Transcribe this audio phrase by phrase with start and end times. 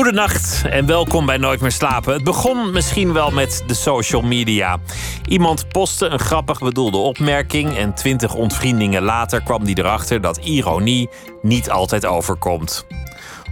[0.00, 2.12] Goedenacht en welkom bij Nooit meer slapen.
[2.12, 4.78] Het begon misschien wel met de social media.
[5.28, 11.08] Iemand postte een grappig bedoelde opmerking en twintig ontvriendingen later kwam die erachter dat ironie
[11.42, 12.86] niet altijd overkomt.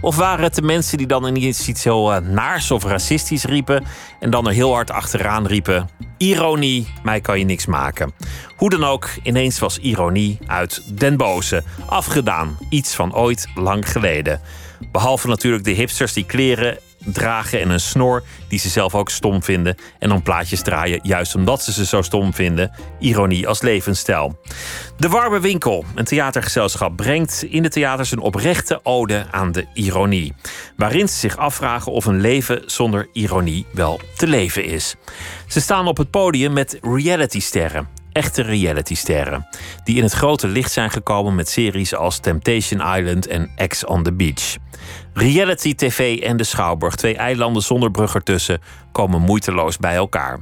[0.01, 3.83] Of waren het de mensen die dan ineens iets heel uh, naars of racistisch riepen
[4.19, 8.13] en dan er heel hard achteraan riepen: Ironie, mij kan je niks maken.
[8.55, 11.63] Hoe dan ook, ineens was ironie uit den boze.
[11.85, 14.41] Afgedaan, iets van ooit lang geleden.
[14.91, 19.43] Behalve natuurlijk de hipsters die kleren dragen en een snor die ze zelf ook stom
[19.43, 19.75] vinden.
[19.99, 22.71] En dan plaatjes draaien juist omdat ze ze zo stom vinden.
[22.99, 24.39] Ironie als levensstijl.
[24.97, 30.33] De Warme Winkel, een theatergezelschap, brengt in de theaters een oprechte ode aan de ironie.
[30.75, 34.95] Waarin ze zich afvragen of een leven zonder ironie wel te leven is.
[35.47, 39.47] Ze staan op het podium met realitysterren echte realitysterren.
[39.83, 44.03] Die in het grote licht zijn gekomen met series als Temptation Island en Ex on
[44.03, 44.57] the Beach.
[45.13, 50.39] Reality TV en de Schouwburg, twee eilanden zonder brug ertussen, komen moeiteloos bij elkaar.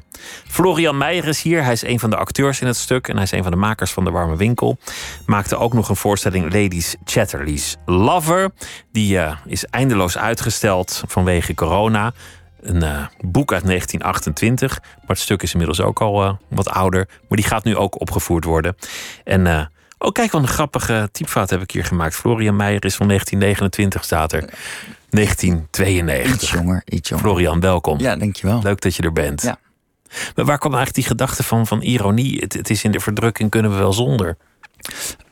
[0.47, 1.63] Florian Meijer is hier.
[1.63, 3.57] Hij is een van de acteurs in het stuk en hij is een van de
[3.57, 4.77] makers van De Warme Winkel.
[5.25, 8.49] Maakte ook nog een voorstelling Ladies Chatterley's Lover.
[8.91, 12.13] Die uh, is eindeloos uitgesteld vanwege corona.
[12.61, 17.07] Een uh, boek uit 1928, maar het stuk is inmiddels ook al uh, wat ouder.
[17.27, 18.75] Maar die gaat nu ook opgevoerd worden.
[19.23, 19.69] En
[20.00, 22.16] Oh, kijk, wat een grappige typfout heb ik hier gemaakt.
[22.16, 24.53] Florian Meijer is van 1929, staat er.
[25.09, 26.34] 1992.
[26.34, 27.26] Iets jonger, iets jonger.
[27.26, 28.00] Florian, welkom.
[28.00, 28.62] Ja, dankjewel.
[28.64, 29.42] Leuk dat je er bent.
[29.42, 29.59] Ja.
[30.36, 32.40] Maar waar kwam eigenlijk die gedachte van, van ironie?
[32.40, 34.38] Het, het is in de verdrukking, kunnen we wel zonder?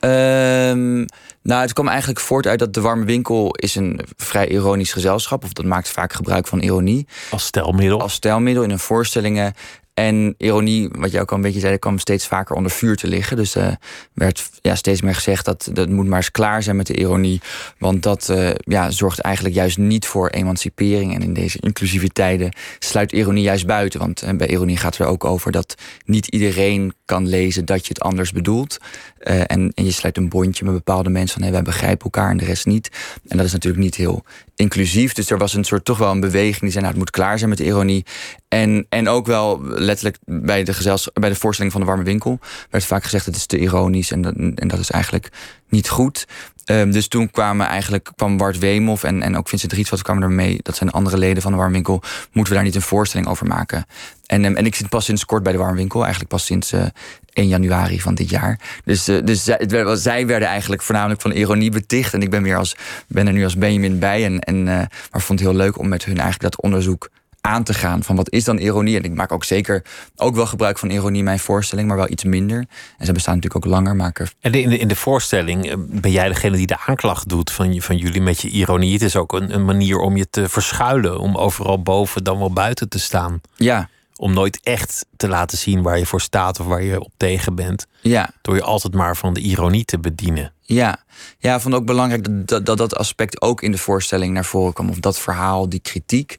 [0.00, 1.06] Um,
[1.42, 5.44] nou, het kwam eigenlijk voort uit dat De Warme Winkel is een vrij ironisch gezelschap.
[5.44, 7.06] Of dat maakt vaak gebruik van ironie.
[7.30, 8.00] Als stijlmiddel?
[8.00, 9.54] Als stijlmiddel in hun voorstellingen.
[9.96, 13.06] En ironie, wat jij ook al een beetje zei, kwam steeds vaker onder vuur te
[13.06, 13.36] liggen.
[13.36, 13.74] Dus er uh,
[14.12, 17.40] werd ja, steeds meer gezegd dat dat moet maar eens klaar zijn met de ironie.
[17.78, 21.14] Want dat uh, ja, zorgt eigenlijk juist niet voor emancipering.
[21.14, 24.00] En in deze inclusieve tijden sluit ironie juist buiten.
[24.00, 25.74] Want uh, bij ironie gaat het er ook over dat
[26.04, 28.78] niet iedereen kan lezen dat je het anders bedoelt.
[29.18, 32.36] en, en je sluit een bondje met bepaalde mensen van hey, wij begrijpen elkaar en
[32.36, 32.90] de rest niet.
[33.28, 34.24] En dat is natuurlijk niet heel
[34.56, 35.12] inclusief.
[35.12, 37.38] Dus er was een soort toch wel een beweging die zei: nou, het moet klaar
[37.38, 38.04] zijn met de ironie.
[38.48, 42.38] En, en ook wel letterlijk bij de, gezels, bij de voorstelling van de warme winkel
[42.70, 45.28] werd vaak gezegd: het is te ironisch en dat, en dat is eigenlijk
[45.68, 46.26] niet goed.
[46.70, 50.58] Um, dus toen kwamen eigenlijk, kwam Bart Weemoff en, en ook Vincent Rietveld kwamen ermee.
[50.62, 52.02] Dat zijn andere leden van de Warmwinkel.
[52.32, 53.86] Moeten we daar niet een voorstelling over maken?
[54.26, 56.00] En, um, en ik zit pas sinds kort bij de Warmwinkel.
[56.00, 56.86] Eigenlijk pas sinds uh,
[57.36, 58.60] 1 januari van dit jaar.
[58.84, 62.14] Dus, uh, dus zij, werd, zij, werden eigenlijk voornamelijk van ironie beticht.
[62.14, 62.76] En ik ben, weer als,
[63.08, 64.24] ben er nu als Benjamin bij.
[64.24, 64.64] En, en, uh,
[65.10, 67.08] maar vond het heel leuk om met hun eigenlijk dat onderzoek
[67.40, 68.02] aan te gaan.
[68.02, 68.96] Van wat is dan ironie?
[68.96, 69.84] En ik maak ook zeker
[70.16, 72.66] ook wel gebruik van ironie in mijn voorstelling, maar wel iets minder.
[72.98, 73.96] En ze bestaan natuurlijk ook langer.
[73.96, 77.50] Maar En in de, in de voorstelling eh, ben jij degene die de aanklacht doet
[77.50, 78.92] van, van jullie met je ironie.
[78.92, 81.20] Het is ook een, een manier om je te verschuilen.
[81.20, 83.40] Om overal boven dan wel buiten te staan.
[83.56, 83.88] Ja.
[84.16, 87.54] Om nooit echt te laten zien waar je voor staat of waar je op tegen
[87.54, 87.86] bent.
[88.00, 88.30] Ja.
[88.42, 90.52] Door je altijd maar van de ironie te bedienen.
[90.60, 90.98] Ja,
[91.38, 94.72] ja ik vond ook belangrijk dat, dat dat aspect ook in de voorstelling naar voren
[94.72, 94.88] kwam.
[94.88, 96.36] Of dat verhaal, die kritiek.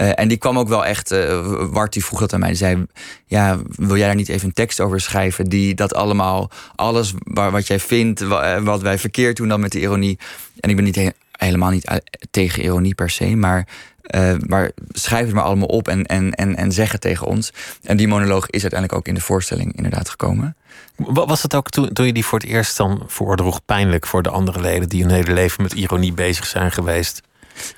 [0.00, 1.12] Uh, en die kwam ook wel echt.
[1.12, 2.48] Uh, Wart die vroeg dat aan mij.
[2.48, 2.86] Die zei:
[3.26, 5.44] Ja, wil jij daar niet even een tekst over schrijven?
[5.44, 8.20] Die dat allemaal, alles waar, wat jij vindt,
[8.62, 10.18] wat wij verkeerd doen dan met de ironie.
[10.60, 12.00] En ik ben niet he helemaal niet
[12.30, 13.68] tegen ironie per se, maar.
[14.14, 17.52] Uh, maar schrijf het maar allemaal op en, en, en, en zeg het tegen ons.
[17.82, 20.56] En die monoloog is uiteindelijk ook in de voorstelling inderdaad gekomen.
[20.96, 24.30] Was het ook toen, toen je die voor het eerst dan voordroeg pijnlijk voor de
[24.30, 27.22] andere leden die hun hele leven met ironie bezig zijn geweest?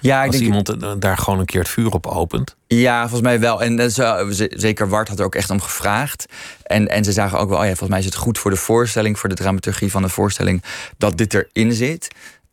[0.01, 2.57] Ja, ik Als denk, iemand daar gewoon een keer het vuur op opent.
[2.67, 3.63] Ja, volgens mij wel.
[3.63, 6.27] En dat is, zeker Wart had er ook echt om gevraagd.
[6.63, 8.57] En, en ze zagen ook wel, oh ja, volgens mij is het goed voor de
[8.57, 10.63] voorstelling, voor de dramaturgie van de voorstelling,
[10.99, 12.09] dat dit erin zit.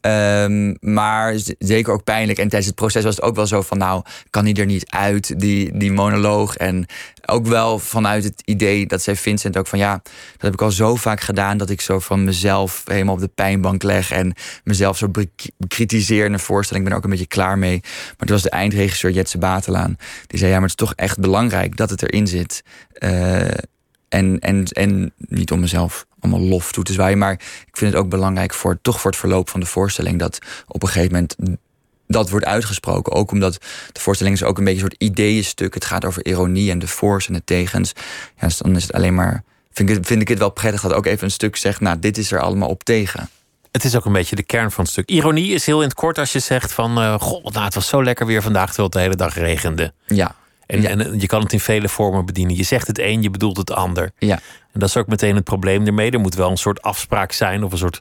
[0.05, 2.39] Um, maar zeker ook pijnlijk.
[2.39, 4.89] En tijdens het proces was het ook wel zo van, nou, kan hij er niet
[4.89, 6.55] uit, die, die monoloog.
[6.55, 6.85] En
[7.25, 10.71] ook wel vanuit het idee dat zij Vincent ook van, ja, dat heb ik al
[10.71, 14.97] zo vaak gedaan, dat ik zo van mezelf helemaal op de pijnbank leg en mezelf
[14.97, 15.11] zo
[15.57, 16.85] bekritiseer in een voorstelling.
[16.85, 17.79] Ik ben er ook een beetje klaar mee.
[17.83, 19.97] Maar toen was de eindregisseur Jetse Batelaan,
[20.27, 22.63] die zei, ja, maar het is toch echt belangrijk dat het erin zit.
[22.99, 23.47] Uh,
[24.15, 27.17] en, en, en niet om mezelf allemaal lof toe te zwaaien.
[27.17, 27.31] Maar
[27.67, 30.19] ik vind het ook belangrijk voor, toch voor het verloop van de voorstelling.
[30.19, 31.35] Dat op een gegeven moment
[32.07, 33.13] dat wordt uitgesproken.
[33.13, 33.53] Ook omdat
[33.91, 35.73] de voorstelling is ook een beetje een soort ideeënstuk.
[35.73, 37.91] Het gaat over ironie en de voor's en de tegens.
[38.39, 39.43] Ja, dus dan is het alleen maar.
[39.71, 41.79] Vind ik, vind ik het wel prettig dat ook even een stuk zegt.
[41.79, 43.29] Nou, dit is er allemaal op tegen.
[43.71, 45.09] Het is ook een beetje de kern van het stuk.
[45.09, 47.01] Ironie is heel in het kort als je zegt van...
[47.01, 49.93] Uh, goh, nou, het was zo lekker weer vandaag terwijl het de hele dag regende.
[50.05, 50.35] Ja.
[50.67, 50.89] En, Ja.
[50.89, 52.55] en je kan het in vele vormen bedienen.
[52.55, 54.11] Je zegt het een, je bedoelt het ander.
[54.17, 54.39] Ja.
[54.71, 56.11] En dat is ook meteen het probleem ermee.
[56.11, 57.99] Er moet wel een soort afspraak zijn of een soort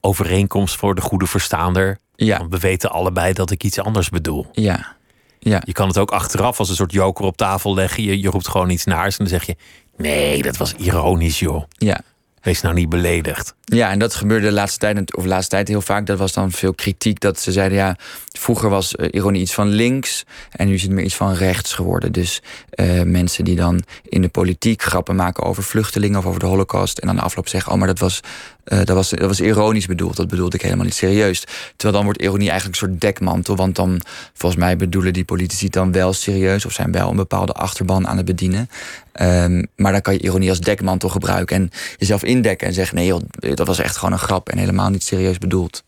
[0.00, 1.98] overeenkomst voor de goede verstaander.
[2.16, 2.38] Ja.
[2.38, 4.46] Want we weten allebei dat ik iets anders bedoel.
[4.52, 4.92] Ja.
[5.38, 5.62] Ja.
[5.64, 8.02] Je kan het ook achteraf als een soort joker op tafel leggen.
[8.02, 9.56] Je, je roept gewoon iets naars en dan zeg je...
[9.96, 11.62] Nee, dat was ironisch, joh.
[11.68, 12.00] Ja.
[12.44, 13.54] Wees nou niet beledigd.
[13.64, 16.06] Ja, en dat gebeurde de laatste tijd, of de laatste tijd heel vaak.
[16.06, 17.20] Dat was dan veel kritiek.
[17.20, 17.96] Dat ze zeiden, ja,
[18.38, 20.24] vroeger was eh, ironie iets van links.
[20.50, 22.12] En nu is het meer iets van rechts geworden.
[22.12, 26.46] Dus eh, mensen die dan in de politiek grappen maken over vluchtelingen of over de
[26.46, 26.98] holocaust.
[26.98, 28.20] En dan de afloop zeggen, oh, maar dat was,
[28.64, 30.16] eh, dat, was, dat was ironisch bedoeld.
[30.16, 31.40] Dat bedoelde ik helemaal niet serieus.
[31.76, 33.56] Terwijl dan wordt ironie eigenlijk een soort dekmantel.
[33.56, 34.00] Want dan,
[34.34, 36.64] volgens mij bedoelen die politici dan wel serieus.
[36.64, 38.68] Of zijn wel een bepaalde achterban aan het bedienen.
[39.14, 41.56] Ehm, maar dan kan je ironie als dekmantel gebruiken.
[41.56, 43.20] En jezelf indekken en zeggen, nee joh,
[43.54, 44.48] dat was echt gewoon een grap.
[44.48, 45.84] En helemaal niet serieus bedoeld.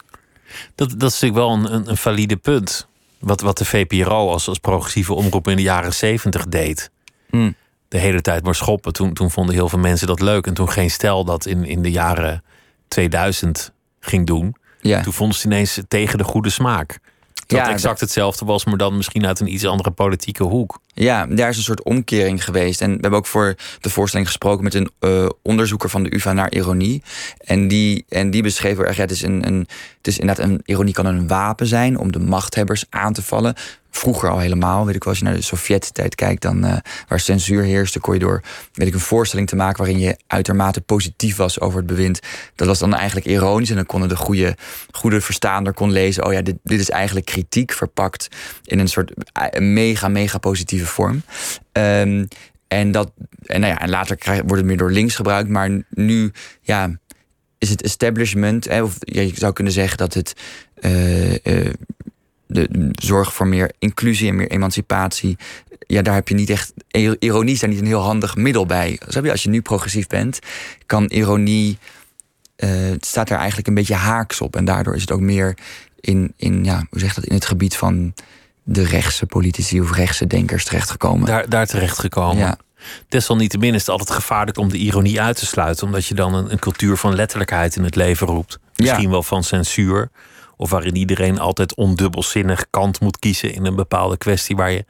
[0.74, 2.86] Dat, dat is natuurlijk wel een, een, valide punt.
[3.18, 6.90] Wat, wat de VPRO als, als progressieve omroep in de jaren zeventig deed.
[7.30, 7.54] Hmm.
[7.88, 8.92] De hele tijd maar schoppen.
[8.92, 10.46] Toen, toen vonden heel veel mensen dat leuk.
[10.46, 12.44] En toen geen stel dat in, in de jaren
[12.88, 14.56] 2000 ging doen.
[14.80, 15.02] Ja.
[15.02, 16.98] Toen vonden ze ineens tegen de goede smaak.
[17.46, 20.80] Dat Ja, exact hetzelfde was, maar dan misschien uit een iets andere politieke hoek.
[20.98, 22.80] Ja, daar is een soort omkering geweest.
[22.80, 26.32] En we hebben ook voor de voorstelling gesproken met een eh, onderzoeker van de UvA
[26.32, 27.02] naar ironie.
[27.38, 29.66] En die, en die beschreef erg, ja, het is, een, een,
[29.96, 33.54] het is inderdaad een ironie kan een wapen zijn om de machthebbers aan te vallen.
[33.96, 36.76] Vroeger al helemaal, weet ik als je naar de Sovjet-tijd kijkt, dan uh,
[37.08, 38.42] waar censuur heerste, kon je door
[38.72, 42.20] weet ik, een voorstelling te maken waarin je uitermate positief was over het bewind.
[42.54, 44.56] Dat was dan eigenlijk ironisch en dan konden de goede,
[44.90, 48.28] goede verstaander kon lezen, oh ja, dit, dit is eigenlijk kritiek verpakt
[48.64, 51.22] in een soort eh, mega, mega positieve vorm.
[51.72, 52.28] Um,
[52.68, 53.12] en, dat,
[53.46, 56.98] en, nou ja, en later krijg, wordt het meer door links gebruikt, maar nu ja,
[57.58, 60.32] is het establishment, hè, of je zou kunnen zeggen dat het
[60.76, 61.72] uh,
[62.46, 65.36] de zorg voor meer inclusie en meer emancipatie.
[65.78, 66.72] Ja, daar heb je niet echt.
[67.18, 69.00] Ironie is daar niet een heel handig middel bij.
[69.30, 70.38] Als je nu progressief bent,
[70.86, 71.78] kan ironie.
[72.56, 74.56] Het staat daar eigenlijk een beetje haaks op.
[74.56, 75.58] En daardoor is het ook meer
[76.00, 78.14] in, in, ja, hoe zeg dat, in het gebied van
[78.68, 81.26] de rechtse politici of rechtse denkers terechtgekomen.
[81.26, 82.36] Daar, daar terechtgekomen.
[82.38, 82.58] Ja.
[83.08, 86.52] Desalniettemin is het altijd gevaarlijk om de ironie uit te sluiten, omdat je dan een,
[86.52, 88.58] een cultuur van letterlijkheid in het leven roept.
[88.76, 89.08] Misschien Ja.
[89.10, 90.10] wel van censuur.
[90.56, 94.84] Of waarin iedereen altijd ondubbelzinnig kant moet kiezen in een bepaalde kwestie waar je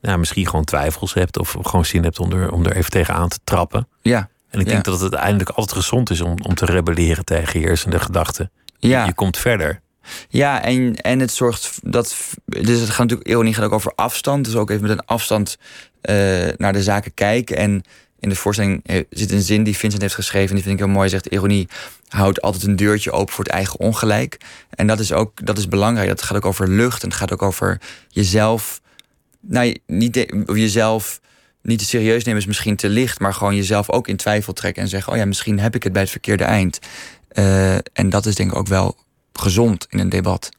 [0.00, 3.28] nou, misschien gewoon twijfels hebt of gewoon zin hebt om er, om er even tegenaan
[3.28, 3.88] te trappen.
[4.02, 4.72] Ja, En ik Ja.
[4.72, 8.50] denk dat het uiteindelijk altijd gezond is om, om te rebelleren tegen heersende gedachten.
[8.78, 9.04] ja.
[9.06, 9.80] Je komt verder.
[10.28, 12.16] Ja, en, en het zorgt dat.
[12.44, 14.44] Dus het gaat natuurlijk, ironie gaat ook over afstand.
[14.44, 15.58] Dus ook even met een afstand
[16.00, 16.14] eh,
[16.56, 17.56] naar de zaken kijken.
[17.56, 17.82] En
[18.18, 20.54] in de voorstelling eh, zit een zin die Vincent heeft geschreven.
[20.54, 21.08] Die vind ik heel mooi.
[21.08, 21.68] Zegt: Ironie
[22.08, 24.40] houdt altijd een deurtje open voor het eigen ongelijk.
[24.70, 26.08] En dat is ook dat is belangrijk.
[26.08, 27.02] Dat gaat ook over lucht.
[27.02, 28.80] En het gaat ook over jezelf.
[29.40, 31.20] Nou, niet jezelf
[31.62, 33.18] niet te serieus nemen is misschien te licht.
[33.18, 34.82] Maar gewoon jezelf ook in twijfel trekken.
[34.82, 36.78] En zeggen: Oh ja, misschien heb ik het bij het verkeerde eind.
[37.28, 38.96] Eh, en dat is denk ik ook wel
[39.40, 40.50] gezond in een debat.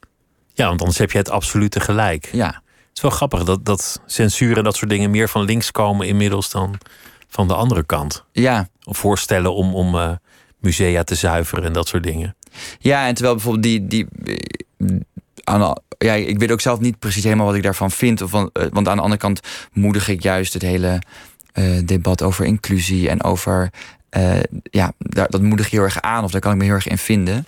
[0.54, 2.30] Ja, want anders heb je het absolute gelijk.
[2.32, 5.72] Ja, Het is wel grappig dat, dat censuur en dat soort dingen meer van links
[5.72, 6.78] komen inmiddels dan
[7.30, 8.24] van de andere kant.
[8.32, 8.70] ja.
[8.84, 10.12] Of voorstellen om, om eh,
[10.60, 12.36] musea te zuiveren en dat soort dingen.
[12.80, 13.88] Ja, en terwijl bijvoorbeeld die.
[13.88, 14.96] die eh,
[15.44, 18.22] aan, ja, ik weet ook zelf niet precies helemaal wat ik daarvan vind.
[18.22, 19.40] Of van, eh, want aan de andere kant
[19.72, 21.02] moedig ik juist het hele
[21.84, 23.70] debat over inclusie en over.
[24.64, 26.88] ja, daar, dat moedig ik heel erg aan, of daar kan ik me heel erg
[26.88, 27.46] in vinden.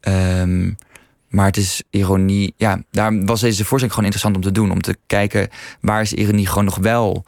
[0.00, 0.70] Ehm,
[1.28, 2.54] maar het is ironie.
[2.56, 4.70] Ja, daar was deze voorstelling gewoon interessant om te doen.
[4.70, 5.48] Om te kijken
[5.80, 7.24] waar is ironie gewoon nog wel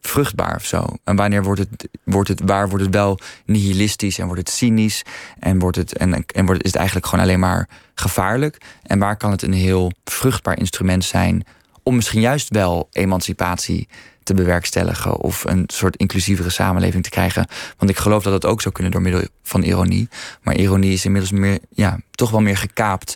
[0.00, 0.86] vruchtbaar of zo.
[1.04, 5.02] En wanneer wordt het, wordt het, waar wordt het wel nihilistisch en wordt het cynisch
[5.38, 8.60] en, wordt het, en, en wordt, is het eigenlijk gewoon alleen maar gevaarlijk?
[8.82, 11.44] En waar kan het een heel vruchtbaar instrument zijn
[11.84, 13.88] om misschien juist wel emancipatie
[14.24, 17.46] te bewerkstelligen of een soort inclusievere samenleving te krijgen?
[17.78, 20.08] Want ik geloof dat dat ook zou kunnen door middel van ironie.
[20.42, 23.14] Maar ironie is inmiddels meer, ja, toch wel meer gekaapt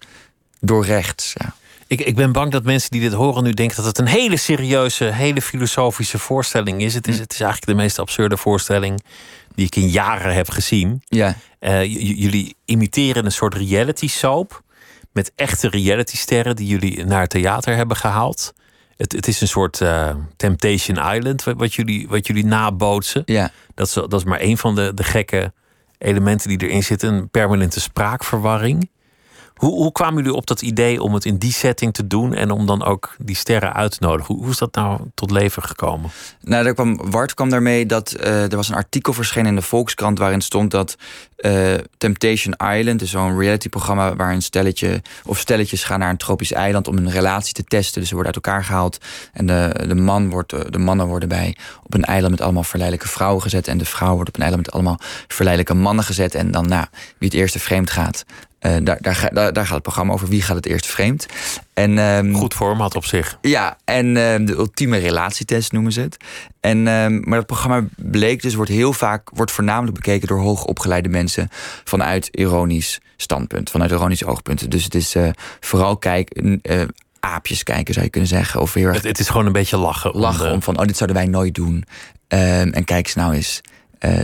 [0.61, 1.33] door rechts.
[1.35, 1.55] Ja.
[1.87, 4.37] Ik, ik ben bang dat mensen die dit horen nu denken dat het een hele
[4.37, 6.95] serieuze, hele filosofische voorstelling is.
[6.95, 9.03] Het is, het is eigenlijk de meest absurde voorstelling
[9.55, 11.03] die ik in jaren heb gezien.
[11.09, 11.85] Ja, Eh,
[12.19, 14.63] jullie imiteren een soort reality soap.
[15.13, 18.53] Met echte realitysterren die jullie naar het theater hebben gehaald.
[18.99, 23.23] Het, het is een soort eh, Temptation Island wat, wat jullie, wat jullie nabootsen.
[23.27, 25.53] ja, Dat is, dat is maar één van de, de gekke
[25.99, 27.15] elementen die erin zitten.
[27.15, 28.91] Een permanente spraakverwarring.
[29.59, 32.51] Hoe, hoe kwamen jullie op dat idee om het in die setting te doen en
[32.51, 34.35] om dan ook die sterren uit te nodigen?
[34.35, 36.11] Hoe, is dat nou tot leven gekomen?
[36.41, 39.63] Nou, daar kwam, Wart kwam daarmee dat uh, er was een artikel verschenen in de
[39.63, 40.97] Volkskrant waarin stond dat
[41.39, 46.53] uh, Temptation Island, dus zo'n reality-programma waar een stelletje of stelletjes gaan naar een tropisch
[46.53, 48.01] eiland om een relatie te testen.
[48.01, 48.99] Dus ze worden uit elkaar gehaald
[49.33, 52.63] en de, de, man wordt, eh, de mannen worden bij op een eiland met allemaal
[52.63, 54.99] verleidelijke vrouwen gezet en de vrouw wordt op een eiland met allemaal
[55.29, 56.35] verleidelijke mannen gezet.
[56.35, 56.87] En dan, nou,
[57.19, 58.25] wie het eerste vreemd gaat,
[58.61, 60.29] uh, daar, daar, daar, daar, gaat het programma over.
[60.29, 61.27] Wie gaat het eerst vreemd?
[61.75, 63.39] En, um, Goed format op zich.
[63.41, 64.15] Ja, en uh,
[64.47, 66.17] de ultieme relatietest noemen ze het.
[66.61, 71.09] En, uh, maar dat programma bleek dus, wordt heel vaak, wordt voornamelijk bekeken door hoogopgeleide
[71.09, 71.49] mensen
[71.85, 74.71] vanuit ironisch standpunt, vanuit ironisch oogpunten.
[74.71, 75.29] Dus het is uh,
[75.61, 76.61] vooral kijken.
[77.21, 78.61] Aapjes kijken zou je kunnen zeggen.
[78.61, 80.17] Of heel erg het, het is gewoon een beetje lachen.
[80.17, 80.55] Lachen om, de...
[80.55, 81.85] om van, oh, dit zouden wij nooit doen.
[82.29, 83.61] En kijk eens nou eens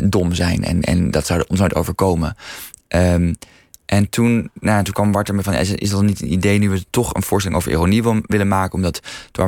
[0.05, 0.65] dom zijn.
[0.65, 2.37] En, en dat zou ons nooit overkomen.
[2.89, 3.37] Um,
[3.87, 6.85] en toen, nou, toen kwam Bart er van: is, dat niet een idee nu we
[6.91, 8.75] toch een voorstelling over ironie willen maken?
[8.75, 9.01] Omdat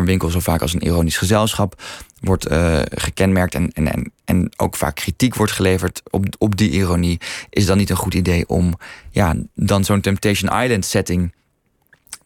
[0.04, 1.82] Winkel zo vaak als een ironisch gezelschap
[2.20, 6.70] wordt uh, gekenmerkt en, en, en, en ook vaak kritiek wordt geleverd op, op die
[6.70, 7.20] ironie.
[7.50, 8.74] Is dan niet een goed idee om
[9.10, 11.34] ja, dan zo'n Temptation Island setting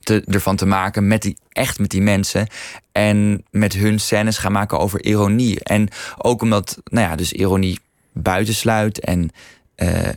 [0.01, 2.47] te, ervan te maken met die, echt met die mensen.
[2.93, 5.65] En met hun scènes gaan maken over ironie.
[5.65, 5.89] En
[6.19, 7.79] ook omdat, nou ja, dus ironie
[8.13, 9.31] buitensluit en.
[9.77, 10.09] Uh,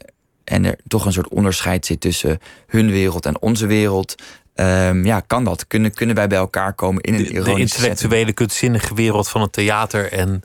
[0.53, 4.15] en er toch een soort onderscheid zit tussen hun wereld en onze wereld.
[4.55, 5.67] Um, ja, kan dat?
[5.67, 8.33] Kunnen, kunnen wij bij elkaar komen in een de, de intellectuele, setting?
[8.33, 10.41] kunstzinnige wereld van het theater en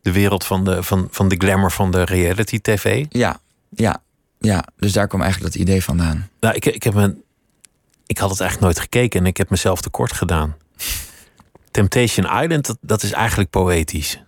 [0.00, 3.06] de wereld van de, van, van de glamour van de reality tv?
[3.08, 4.02] Ja, ja,
[4.38, 4.64] ja.
[4.76, 6.28] Dus daar kwam eigenlijk dat idee vandaan.
[6.40, 7.16] Nou, ik, ik, heb me,
[8.06, 10.56] ik had het eigenlijk nooit gekeken en ik heb mezelf tekort gedaan.
[11.70, 14.22] Temptation Island, dat, dat is eigenlijk poëtisch.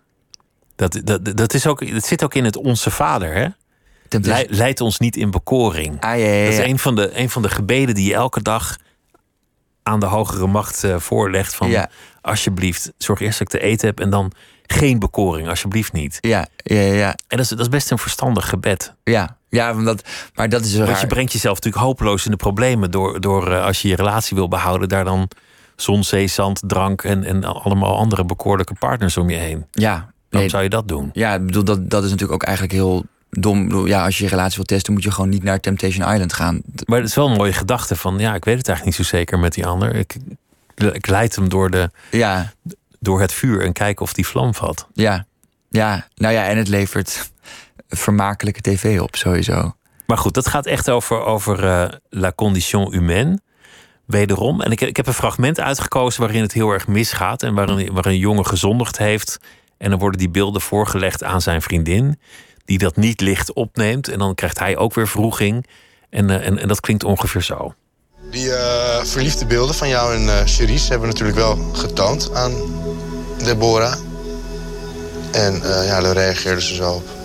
[0.77, 3.49] Dat, dat, dat, is ook, dat zit ook in het Onze Vader, hè?
[4.09, 6.01] Le leidt ons niet in bekoring.
[6.01, 8.43] Ah, ja, ja, Dat is een van, de, een van de gebeden die je elke
[8.43, 8.77] dag
[9.83, 11.55] aan de hogere macht uh, voorlegt.
[11.55, 11.89] Van
[12.21, 14.33] alsjeblieft, zorg eerst dat ik te eten heb en dan
[14.67, 16.19] geen bekoring, alsjeblieft niet.
[16.21, 17.09] Ja, ja, ja.
[17.09, 18.95] En dat is, dat is best een verstandig gebed.
[19.05, 22.91] Ja, ja omdat, maar dat is Want je brengt jezelf natuurlijk hopeloos in de problemen
[22.91, 25.29] door, door uh, als je je relatie wil behouden, daar dan
[25.77, 29.67] zon, zee, zand, drank en, en allemaal andere bekoorlijke partners om je heen.
[29.71, 30.13] Ja.
[30.31, 31.11] Waarom zou je dat doen?
[31.13, 33.87] Ja, ik bedoel, dat, dat is natuurlijk ook eigenlijk heel dom.
[33.87, 36.63] Ja, als je je relatie wil testen, moet je gewoon niet naar Temptation Island gaan.
[36.85, 39.17] Maar het is wel een mooie gedachte van, ja, ik weet het eigenlijk niet zo
[39.17, 39.95] zeker met die ander.
[39.95, 40.17] Ik,
[40.75, 42.53] ik leid hem door, de, ja.
[43.01, 44.87] door het vuur en kijken of die vlam vat.
[44.93, 45.27] Ja,
[45.71, 47.31] ja, nou ja, en het levert
[47.89, 49.73] vermakelijke tv op, sowieso.
[50.07, 53.41] Maar goed, dat gaat echt over, over uh, la condition humaine.
[54.07, 54.61] Wederom.
[54.61, 57.43] En ik, ik heb een fragment uitgekozen waarin het heel erg misgaat.
[57.43, 59.39] En waarin, waarin een jongen gezondigd heeft.
[59.79, 62.19] En dan worden die beelden voorgelegd aan zijn vriendin
[62.69, 64.09] die dat niet licht opneemt.
[64.09, 65.67] En dan krijgt hij ook weer vroeging.
[66.11, 67.75] En, uh, en, dat klinkt ongeveer zo.
[68.31, 72.53] Die uh, verliefde beelden van jou en uh, Cherise hebben we natuurlijk wel getoond aan
[73.45, 73.95] Deborah.
[75.33, 77.18] En ja, daar reageerde ze zo op.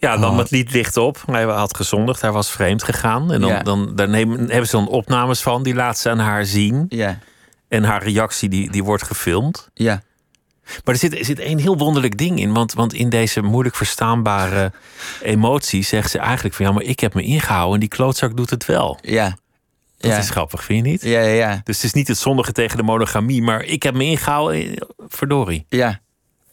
[0.00, 1.22] Ja, dan met lied licht op.
[1.26, 3.32] Hij had gezondigd, hij was vreemd gegaan.
[3.32, 3.62] En dan, Ja.
[3.62, 6.86] dan daar nemen, hebben ze dan opnames van, die laat ze aan haar zien.
[6.88, 7.18] Ja,
[7.68, 9.68] En haar reactie die, die wordt gefilmd.
[9.74, 10.02] ja,
[10.84, 12.52] Maar er zit, er zit een heel wonderlijk ding in.
[12.52, 14.72] Want, want in deze moeilijk verstaanbare
[15.22, 16.66] emotie zegt ze eigenlijk van...
[16.66, 18.98] ja, maar ik heb me ingehouden en die klootzak doet het wel.
[19.02, 19.36] ja.
[19.98, 20.18] Dat ja.
[20.18, 21.02] is grappig, vind je niet?
[21.02, 21.60] Ja, ja, ja.
[21.64, 23.42] Dus het is niet het zondige tegen de monogamie...
[23.42, 24.76] maar ik heb me ingehouden, eh,
[25.08, 25.66] verdorie.
[25.68, 26.00] Ja.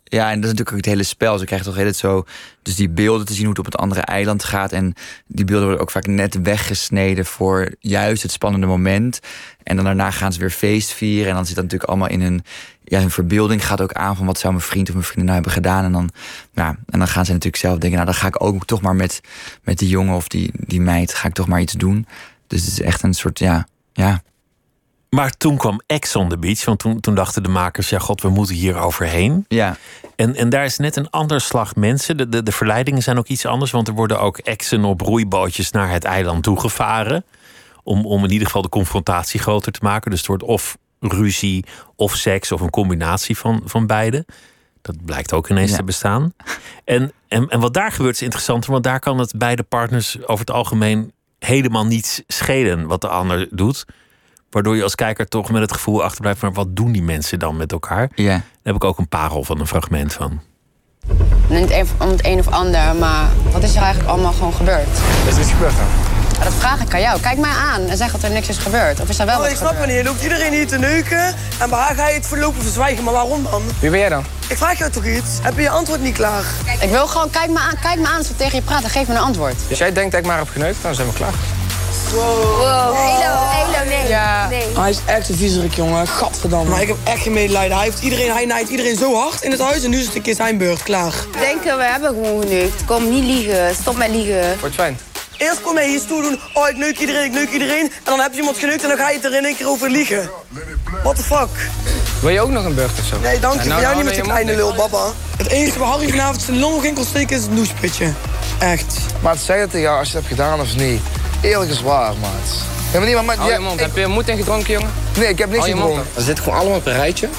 [0.09, 1.37] Ja, en dat is natuurlijk ook het hele spel.
[1.37, 2.25] Ze krijgen toch heel het zo.
[2.61, 4.71] Dus die beelden te zien hoe het op het andere eiland gaat.
[4.71, 4.93] En
[5.27, 9.19] die beelden worden ook vaak net weggesneden voor juist het spannende moment.
[9.63, 11.29] En dan daarna gaan ze weer feest vieren.
[11.29, 12.43] En dan zit dat natuurlijk allemaal in hun.
[12.83, 15.35] Ja, hun verbeelding gaat ook aan van wat zou mijn vriend of mijn vriendin nou
[15.35, 15.83] hebben gedaan.
[15.83, 16.09] En dan,
[16.53, 18.95] ja, en dan gaan ze natuurlijk zelf denken, nou dan ga ik ook toch maar
[18.95, 19.21] met,
[19.63, 22.07] met die jongen of die, die meid, ga ik toch maar iets doen.
[22.47, 24.21] Dus het is echt een soort, ja, ja.
[25.09, 28.21] Maar toen kwam Ex on the Beach, want toen, toen dachten de makers: ja, god,
[28.21, 29.45] we moeten hier overheen.
[29.47, 29.77] Ja.
[30.15, 32.17] En, en daar is net een ander slag mensen.
[32.17, 35.71] De, de, de verleidingen zijn ook iets anders, want er worden ook exen op roeibootjes
[35.71, 37.25] naar het eiland toegevaren.
[37.83, 40.09] Om, om in ieder geval de confrontatie groter te maken.
[40.11, 44.25] Dus het wordt of ruzie of seks of een combinatie van, van beide.
[44.81, 45.77] Dat blijkt ook ineens Ja.
[45.77, 46.33] te bestaan.
[46.85, 50.39] En, en, en wat daar gebeurt is interessanter, want daar kan het beide partners over
[50.39, 53.85] het algemeen helemaal niets schelen wat de ander doet.
[54.49, 57.57] Waardoor je als kijker toch met het gevoel achterblijft, maar wat doen die mensen dan
[57.57, 58.09] met elkaar?
[58.15, 58.27] Ja.
[58.29, 60.41] Daar heb ik ook een parel van een fragment van.
[61.49, 64.87] Niet om het een of ander, maar wat is er eigenlijk allemaal gewoon gebeurd?
[65.27, 65.85] Is er iets gebeurd dan?
[66.43, 67.19] Dat vraag ik aan jou.
[67.21, 68.99] Kijk mij aan en zeg dat er niks is gebeurd.
[69.01, 69.97] Of is er wel Oh, wat ik snap het gebeurd?
[69.97, 70.05] niet.
[70.05, 71.25] Je loopt iedereen hier te neuken
[71.59, 73.03] en bij haar ga je het voorlopig verzwijgen.
[73.03, 73.61] Maar waarom dan?
[73.79, 74.23] Wie ben jij dan?
[74.47, 75.39] Ik vraag jou toch iets?
[75.41, 76.43] Heb je je antwoord niet klaar?
[76.81, 78.89] Ik wil gewoon, kijk me aan, kijk me aan als we tegen je praten.
[78.89, 79.55] Geef me een antwoord.
[79.69, 81.33] Als jij denkt dat ik maar heb geneukt, dan zijn we klaar.
[82.13, 82.93] Elo,
[83.85, 84.07] nee.
[84.07, 84.47] Ja.
[84.49, 84.65] nee.
[84.75, 86.07] Hij is echt een viezerik, jongen.
[86.07, 86.69] Gadverdamme.
[86.69, 87.77] Maar ik heb echt geen medelijden.
[87.77, 90.15] Hij, heeft iedereen, hij naait iedereen zo hard in het huis en nu is het
[90.15, 90.83] een keer zijn beurt.
[90.83, 91.13] Klaar.
[91.39, 92.85] Denken, we hebben gewoon geneukt.
[92.85, 93.75] Kom niet liegen.
[93.75, 94.59] Stop met liegen.
[94.59, 94.97] Wordt fijn.
[95.37, 96.39] Eerst kom jij hier stoer doen.
[96.53, 97.83] Oh, ik neuk iedereen, ik neuk iedereen.
[97.83, 99.69] En dan heb je iemand geneukt en dan ga je het er in één keer
[99.69, 100.29] over liegen.
[101.03, 101.49] What the fuck?
[102.21, 103.19] Wil je ook nog een burger of zo?
[103.19, 103.67] Nee, dank je.
[103.67, 105.11] Ja, nou, jou nou, niet met je kleine lul, baba.
[105.37, 108.11] Het enige waar Harry vanavond zijn long geen kon steken is het noespitje.
[108.59, 108.97] Echt.
[109.37, 111.01] Zeg het tegen jou als je het hebt gedaan of niet.
[111.41, 112.31] Eerlijk is waar, maat.
[112.91, 113.73] Ja, maar niet, maar, maar, Hou je ja, mond.
[113.79, 114.89] ik- Heb je moed ingedronken, jongen?
[115.17, 116.03] nee, ik heb niks gedronken.
[116.13, 117.29] We zitten gewoon allemaal op een rijtje.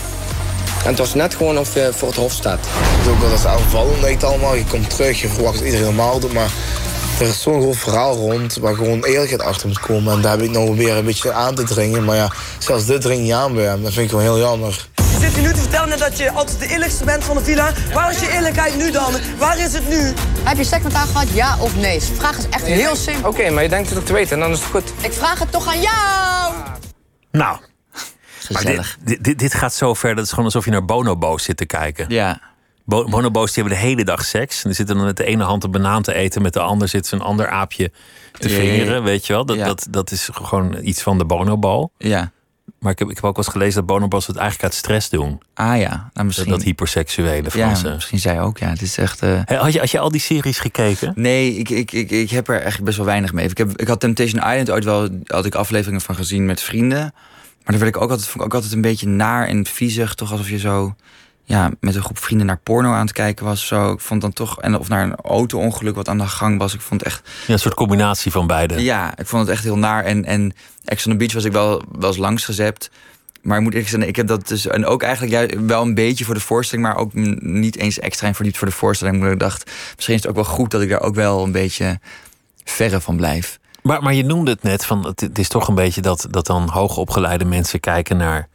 [0.83, 2.59] En het was net gewoon of je voor het hof staat.
[2.63, 4.55] Het is ook wel eens aanvallend, allemaal.
[4.55, 6.51] Je komt terug, je verwacht dat iedereen normaal doet, maar
[7.21, 10.13] er is zo'n groot verhaal rond waar gewoon eerlijkheid achter moet komen.
[10.13, 12.05] En daar heb ik nou proberen een beetje aan te dringen.
[12.05, 13.83] Maar ja, zelfs dit dringt niet aan bij hem.
[13.83, 14.89] Dat vind ik gewoon heel jammer.
[15.19, 17.73] Je zit hier nu te vertellen dat je altijd de eerlijkste bent van de villa.
[17.93, 19.13] Waar is je eerlijkheid nu dan?
[19.39, 20.13] Waar is het nu?
[20.45, 21.99] Heb je seks met haar gehad, ja of nee?
[21.99, 23.31] De vraag is echt heel simpel.
[23.31, 24.93] Oké, maar je denkt het ook te weten en dan is het goed.
[25.01, 26.55] Ik vraag het toch aan jou!
[27.31, 27.59] Nou,
[28.39, 28.99] Gezellig.
[29.05, 30.15] dit, dit, dit, gaat zo ver.
[30.15, 32.05] Dat is gewoon alsof je naar bonobo's zit te kijken.
[32.09, 32.41] Ja.
[32.85, 34.57] Bo- Bonobo's die hebben de hele dag seks.
[34.57, 36.43] En die zitten dan met de ene hand een banaan te eten.
[36.43, 37.93] Met de ander zit een ander aapje
[38.33, 39.03] te Ja, vingeren.
[39.03, 39.45] Weet je wel?
[39.45, 39.67] Dat, ja.
[39.67, 41.91] dat, dat is gewoon iets van de bonobo.
[41.99, 42.31] Ja.
[42.79, 45.09] Maar ik heb, ik heb ook wel eens gelezen dat bonobo's het eigenlijk uit stress
[45.09, 45.41] doen.
[45.55, 46.49] Ah ja, nou Dat, misschien.
[46.51, 47.89] dat hyperseksuele ja, Franse.
[47.95, 48.59] misschien zij ook.
[48.59, 49.23] Ja, het is echt.
[49.23, 51.13] eh, Hey, had, je, had je al die series gekeken?
[51.17, 53.49] Nee, ik, ik, ik, ik heb er eigenlijk best wel weinig mee.
[53.49, 56.99] Ik, heb, ik had Temptation Island ooit wel had ik afleveringen van gezien met vrienden.
[56.99, 60.15] Maar daar werd ik ook altijd, vond ik ook altijd een beetje naar en viezig.
[60.15, 60.95] Toch alsof je zo
[61.49, 63.67] ja, met een groep vrienden naar porno aan het kijken was.
[63.67, 63.93] Zo.
[63.93, 64.61] Ik vond dan toch.
[64.61, 66.75] En of naar een auto-ongeluk wat aan de gang was.
[66.75, 67.29] Ik vond het echt.
[67.47, 68.83] Ja, een soort combinatie van beide.
[68.83, 70.05] Ja, ik vond het echt heel naar.
[70.05, 70.53] En, en
[70.85, 72.91] Ex on the Beach was ik wel, wel eens langs gezept.
[73.43, 74.67] Maar ik moet eerlijk zeggen, ik heb dat dus.
[74.67, 78.27] En ook eigenlijk juist wel een beetje voor de voorstelling, maar ook niet eens extra
[78.27, 79.21] in verdiept voor de voorstelling.
[79.21, 81.53] Maar ik dacht, misschien is het ook wel goed dat ik daar ook wel een
[81.53, 82.01] beetje
[82.65, 83.59] verre van blijf.
[83.83, 86.69] Maar, maar je noemde het net, van het is toch een beetje dat, dat dan
[86.69, 88.49] hoogopgeleide mensen kijken naar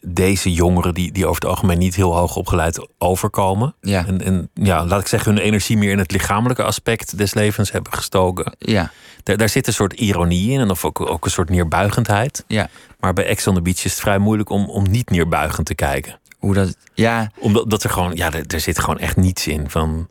[0.00, 3.74] deze jongeren die, die over het algemeen niet heel hoog opgeleid overkomen.
[3.80, 4.06] Ja.
[4.06, 7.72] En, en ja, laat ik zeggen, hun energie meer in het lichamelijke aspect des levens
[7.72, 8.54] hebben gestoken.
[8.58, 8.90] Ja,
[9.22, 12.44] Daar, daar zit een soort ironie in en of ook, ook een soort neerbuigendheid.
[12.46, 12.68] ja.
[13.00, 15.74] Maar bij Ex on the Beach is het vrij moeilijk om, om niet neerbuigend te
[15.74, 16.18] kijken.
[16.38, 16.76] Hoe dat.
[16.94, 20.08] Ja, Omdat dat er gewoon, ja, er, er zit gewoon echt niets in van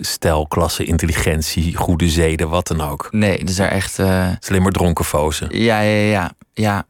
[0.00, 3.08] stijl, klasse, intelligentie, goede zeden, wat dan ook.
[3.10, 3.98] nee, dus daar echt.
[3.98, 5.48] eh, Het is alleen maar dronken fozen.
[5.58, 6.86] ja, ja, ja, ja.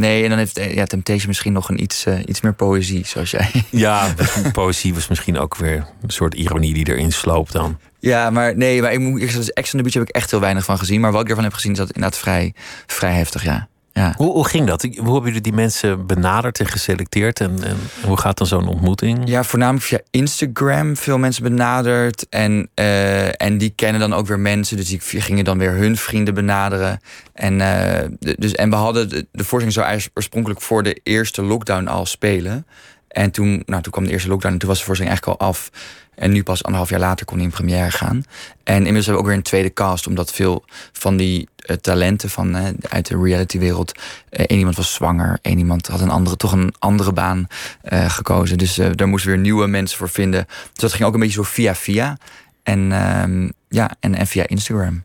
[0.00, 3.06] Nee, en dan heeft eh, ja, Temptation misschien nog een iets, eh, iets meer poëzie,
[3.06, 3.50] zoals jij.
[3.70, 4.14] Ja,
[4.52, 7.78] poëzie was misschien ook weer een soort ironie die erin sloopt dan.
[7.98, 9.20] Ja, maar nee, maar ik moet
[9.52, 11.00] Ex on the Beach heb ik echt heel weinig van gezien.
[11.00, 12.54] Maar wat ik ervan heb gezien is dat inderdaad vrij,
[12.86, 13.68] vrij heftig, ja.
[13.92, 14.14] Ja.
[14.16, 14.82] Hoe, hoe ging dat?
[14.82, 17.40] Hoe hebben jullie die mensen benaderd en geselecteerd?
[17.40, 17.76] En, en
[18.06, 19.28] hoe gaat dan zo'n ontmoeting?
[19.28, 22.26] Ja, voornamelijk via Instagram veel mensen benaderd.
[22.28, 24.76] En, eh, en die kennen dan ook weer mensen.
[24.76, 27.00] Dus die gingen dan weer hun vrienden benaderen.
[27.32, 31.42] En, eh, dus, en we hadden de, de voorstelling zou eigenlijk oorspronkelijk voor de eerste
[31.42, 32.66] lockdown al spelen.
[33.10, 35.48] En toen, nou, toen kwam de eerste lockdown en toen was de voorstelling eigenlijk al
[35.48, 35.70] af.
[36.14, 38.24] En nu pas anderhalf jaar later kon die in première gaan.
[38.64, 42.30] En inmiddels hebben we ook weer een tweede cast, omdat veel van die eh, talenten
[42.30, 42.56] van,
[42.88, 43.98] uit de realitywereld.
[44.30, 47.46] eh, één iemand was zwanger, één iemand had een andere, toch een andere baan
[47.82, 48.58] eh, gekozen.
[48.58, 50.46] Dus daar moesten we weer nieuwe mensen voor vinden.
[50.46, 52.16] Dus dat ging ook een beetje zo via via.
[52.62, 55.04] En, ehm, ja, en, en via Instagram.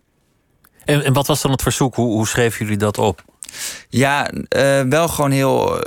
[0.85, 1.95] En, en wat was dan het verzoek?
[1.95, 3.23] Hoe, hoe schreven jullie dat op?
[3.89, 4.29] Ja,
[4.89, 5.83] wel gewoon heel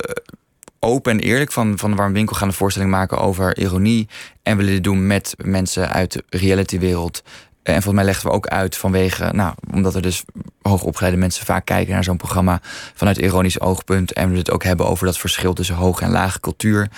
[0.81, 1.53] open en eerlijk.
[1.53, 4.09] Van, van Warm Winkel gaan een voorstelling maken over ironie.
[4.43, 7.23] En willen dit doen met mensen uit de realitywereld.
[7.63, 10.25] Eh, En volgens mij legden we ook uit vanwege, nou, omdat er dus
[10.63, 12.61] hoogopgeleide mensen vaak kijken naar zo'n programma
[12.95, 14.13] vanuit ironisch oogpunt.
[14.13, 16.89] En we het ook hebben over dat verschil tussen hoge en lage cultuur.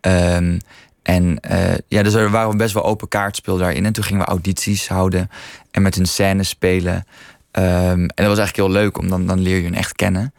[0.00, 0.58] Ehm,
[1.02, 3.84] en eh, ja, dus er waren we best wel open kaartspel daarin.
[3.84, 5.30] En toen gingen we audities houden
[5.70, 7.04] en met hun scènes spelen.
[7.50, 10.32] Ehm, en dat was eigenlijk heel leuk, om dan, dan leer je hun echt kennen.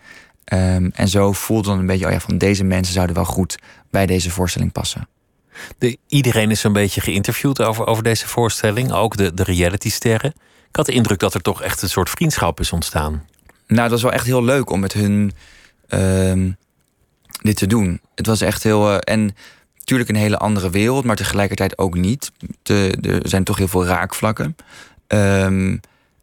[0.49, 3.57] Ehm, en zo voelde dan een beetje, oh ja, van deze mensen zouden wel goed
[3.89, 5.07] bij deze voorstelling passen.
[5.77, 10.33] De, iedereen is zo'n beetje geïnterviewd over, over deze voorstelling, ook de, de realitysterren.
[10.69, 13.25] Ik had de indruk dat er toch echt een soort vriendschap is ontstaan.
[13.67, 15.31] Nou, het was wel echt heel leuk om met hun
[15.87, 16.51] ehm,
[17.41, 18.01] dit te doen.
[18.15, 18.91] Het was echt heel.
[18.91, 19.35] eh, en
[19.77, 22.31] natuurlijk een hele andere wereld, maar tegelijkertijd ook niet.
[22.61, 24.55] De, er zijn toch heel veel raakvlakken.
[25.07, 25.77] Ehm,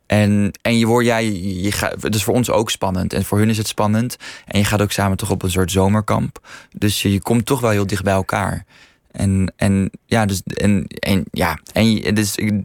[0.06, 3.12] en, en je wordt, ja, je, je gaat, het is voor ons ook spannend.
[3.12, 4.16] En voor hun is het spannend.
[4.46, 6.48] En je gaat ook samen toch op een soort zomerkamp.
[6.76, 8.64] Dus je, komt toch wel heel dicht bij elkaar.
[9.10, 12.64] En, en ja, dus, en, en, ja, en dus, ik-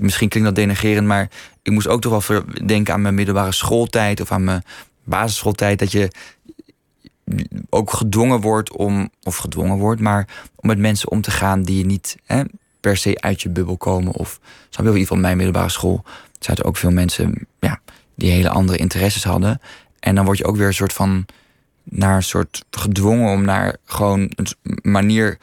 [0.00, 1.30] misschien klinkt dat denigrerend, maar
[1.62, 4.62] ik moest ook toch wel denken aan mijn middelbare schooltijd of aan mijn
[5.04, 5.78] basisschooltijd.
[5.78, 6.10] Dat je
[7.70, 11.78] ook gedwongen wordt om, of gedwongen wordt, maar om met mensen om te gaan die
[11.78, 12.42] je niet hè,
[12.80, 14.12] per se uit je bubbel komen.
[14.12, 16.04] Of snap je in ieder geval mijn middelbare school
[16.44, 17.80] zaten ook veel mensen ja,
[18.14, 19.60] die hele andere interesses hadden.
[20.00, 21.26] En dan word je ook weer een soort van
[21.84, 25.38] naar een soort gedwongen om naar gewoon een manier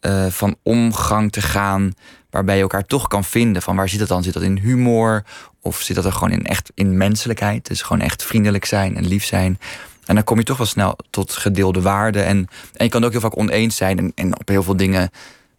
[0.00, 1.92] eh, van omgang te gaan.
[2.30, 3.62] Waarbij je elkaar toch kan vinden.
[3.62, 4.22] Van waar zit dat dan?
[4.22, 5.24] Zit dat in humor?
[5.60, 7.66] Of zit dat er gewoon in echt in menselijkheid?
[7.66, 9.58] Dus gewoon echt vriendelijk zijn en lief zijn.
[10.04, 12.24] En dan kom je toch wel snel tot gedeelde waarden.
[12.24, 13.98] En, en je kan ook heel vaak oneens zijn.
[13.98, 15.10] En, en op heel veel dingen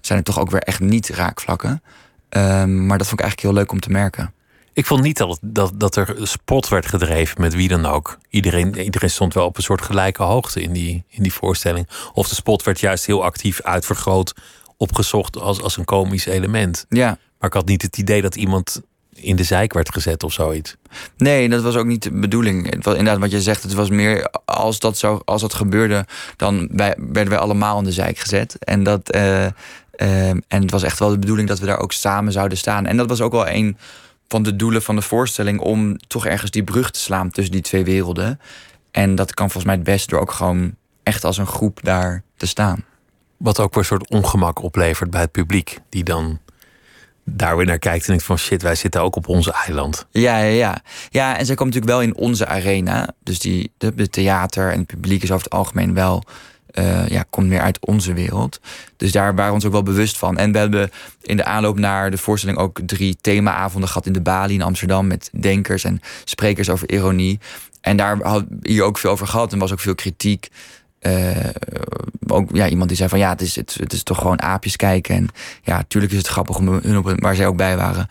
[0.02, 1.84] zijn er toch ook weer echt niet raakvlakken.
[2.30, 4.34] Ehm, maar dat vond ik eigenlijk heel leuk om te merken.
[4.76, 8.18] Ik vond niet dat, dat, dat er spot werd gedreven met wie dan ook.
[8.30, 11.88] Iedereen, iedereen stond wel op een soort gelijke hoogte in die, in die voorstelling.
[12.14, 14.34] Of de spot werd juist heel actief uitvergroot,
[14.78, 16.86] opgezocht als, als een komisch element.
[16.90, 17.18] Ja.
[17.40, 18.82] Maar ik had niet het idee dat iemand
[19.14, 20.76] in de zijk werd gezet of zoiets.
[21.18, 22.70] Nee, dat was ook niet de bedoeling.
[22.70, 23.64] Het was inderdaad wat je zegt.
[23.64, 27.84] Het was meer als dat, zo, als dat gebeurde, dan wij, werden wij allemaal in
[27.84, 28.56] de zijk gezet.
[28.60, 31.92] En, dat, eh, eh, en het was echt wel de bedoeling dat we daar ook
[31.92, 32.86] samen zouden staan.
[32.86, 33.78] En dat was ook wel een
[34.28, 37.62] van de doelen van de voorstelling om toch ergens die brug te slaan tussen die
[37.62, 38.40] twee werelden.
[38.92, 42.24] En dat kan volgens mij het best door ook gewoon echt als een groep daar
[42.38, 42.86] te staan.
[43.38, 45.80] Wat ook weer een soort ongemak oplevert bij het publiek.
[45.90, 46.40] Die dan
[47.24, 50.06] daar weer naar kijkt en denkt van shit, wij zitten ook op onze eiland.
[50.12, 50.82] Ja, ja, ja.
[51.10, 53.10] Ja, en zij komt natuurlijk wel in onze arena.
[53.24, 56.24] Dus die, de, de theater en het publiek is over het algemeen wel...
[56.76, 58.60] eh, ja, komt meer uit onze wereld.
[58.98, 60.38] Dus daar waren we ons ook wel bewust van.
[60.38, 60.90] En we hebben
[61.22, 65.08] in de aanloop naar de voorstelling ook drie themaavonden gehad in de Bali in Amsterdam.
[65.08, 67.40] Met denkers en sprekers over ironie.
[67.82, 69.54] En daar we hier ook veel over gehad.
[69.54, 70.50] En was ook veel kritiek.
[71.00, 71.50] Eh,
[72.28, 74.76] ook ja, iemand die zei van ja, het is, het, het is toch gewoon aapjes
[74.76, 75.16] kijken.
[75.16, 75.28] En
[75.64, 78.08] ja, tuurlijk is het grappig om hun op een, waar zij ook bij waren.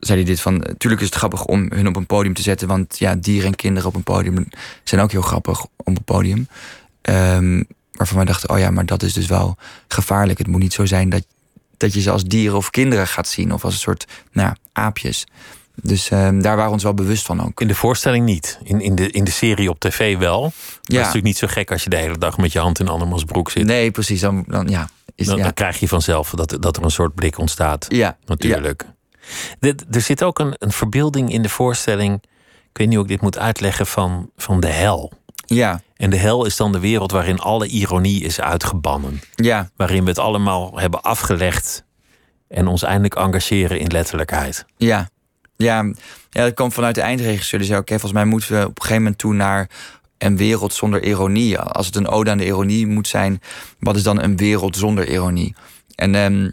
[0.00, 2.68] Zei hij dit van, tuurlijk is het grappig om hun op een podium te zetten.
[2.68, 4.48] Want ja, dieren en kinderen op een podium
[4.84, 6.48] zijn ook heel grappig op een podium.
[7.02, 9.56] Ehm, waarvan wij dachten, oh ja, maar dat is dus wel
[9.88, 10.38] gevaarlijk.
[10.38, 11.26] Het moet niet zo zijn dat,
[11.76, 13.52] dat je ze als dieren of kinderen gaat zien.
[13.52, 15.26] Of als een soort nou, ja, aapjes.
[15.82, 17.60] Dus ehm, daar waren we ons wel bewust van ook.
[17.60, 18.58] In de voorstelling niet.
[18.64, 20.40] In, in, de, in de serie op tv wel.
[20.40, 20.98] Maar Het is Ja.
[20.98, 23.50] natuurlijk niet zo gek als je de hele dag met je hand in andermans broek
[23.50, 23.64] zit.
[23.66, 24.20] Nee, precies.
[24.20, 25.42] Dan, dan, ja, is, dan, ja.
[25.42, 27.86] dan krijg je vanzelf dat, dat er een soort blik ontstaat.
[27.88, 28.84] Ja, Natuurlijk.
[29.90, 32.22] Er zit ook een, een verbeelding in de voorstelling.
[32.70, 35.12] Ik weet niet hoe ik dit moet uitleggen van, van de hel.
[35.46, 35.80] Ja.
[36.02, 39.20] En de hel is dan de wereld waarin alle ironie is uitgebannen.
[39.34, 39.70] Ja.
[39.76, 41.84] Waarin we het allemaal hebben afgelegd
[42.48, 44.64] en ons eindelijk engageren in letterlijkheid.
[44.76, 45.08] Ja.
[45.56, 45.92] Ja,
[46.30, 47.58] ja, dat kwam vanuit de eindregisseur.
[47.58, 49.70] Die zei, oké, volgens mij moeten we op een gegeven moment toe naar
[50.18, 51.58] een wereld zonder ironie.
[51.58, 53.40] Als het een ode aan de ironie moet zijn,
[53.78, 55.54] wat is dan een wereld zonder ironie?
[55.94, 56.50] En, ehm,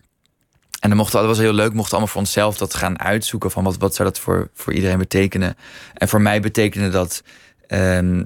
[0.80, 3.64] en dan mochten, dat was heel leuk, mochten allemaal voor onszelf dat gaan uitzoeken van
[3.64, 5.58] wat, wat zou dat voor, voor iedereen betekenen.
[5.94, 7.24] En voor mij betekende dat
[7.68, 8.24] ehm,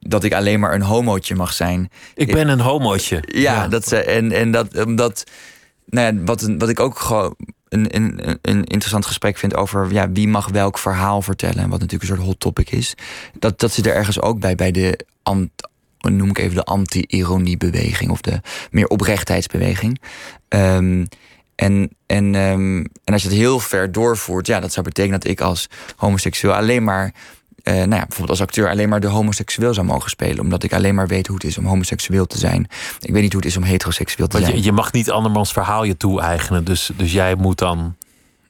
[0.00, 1.90] dat ik alleen maar een homootje mag zijn.
[2.14, 3.22] Ik ben een homootje.
[3.26, 5.24] Ja, Dat, ze- en, en dat omdat,
[5.86, 7.36] nou ja, wat, wat ik ook gewoon
[7.68, 11.68] een, een, een interessant gesprek vind over ja, wie mag welk verhaal vertellen.
[11.68, 12.94] Wat natuurlijk een soort hot topic is.
[13.38, 15.50] Dat, dat zit er ergens ook bij, bij de, ant,
[15.98, 20.00] noem ik even de anti-ironiebeweging of de meer oprechtheidsbeweging.
[20.48, 21.04] Ehm,
[21.54, 25.30] en, en, ehm, en als je het heel ver doorvoert, ja, dat zou betekenen dat
[25.30, 27.14] ik als homoseksueel alleen maar
[27.62, 30.40] eh, nou ja, bijvoorbeeld als acteur alleen maar de homoseksueel zou mogen spelen.
[30.40, 32.66] Omdat ik alleen maar weet hoe het is om homoseksueel te zijn.
[33.00, 34.56] Ik weet niet hoe het is om heteroseksueel te zijn.
[34.56, 36.64] je, je mag niet andermans verhaal je toe-eigenen.
[36.64, 37.96] Dus, dus jij moet dan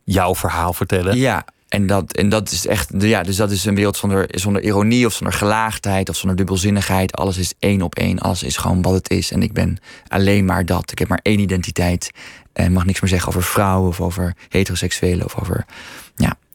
[0.05, 1.17] jouw verhaal vertellen.
[1.17, 2.91] Ja, en dat, en dat is echt.
[2.99, 7.17] Ja, dus dat is een wereld zonder, zonder ironie of zonder gelaagdheid of zonder dubbelzinnigheid.
[7.17, 8.19] Alles is één op één.
[8.19, 9.33] Alles is gewoon wat het is.
[9.33, 10.93] En ik ben alleen maar dat.
[10.93, 12.11] Ik heb maar één identiteit.
[12.53, 15.67] En mag niks meer zeggen over vrouwen of over heteroseksuelen of over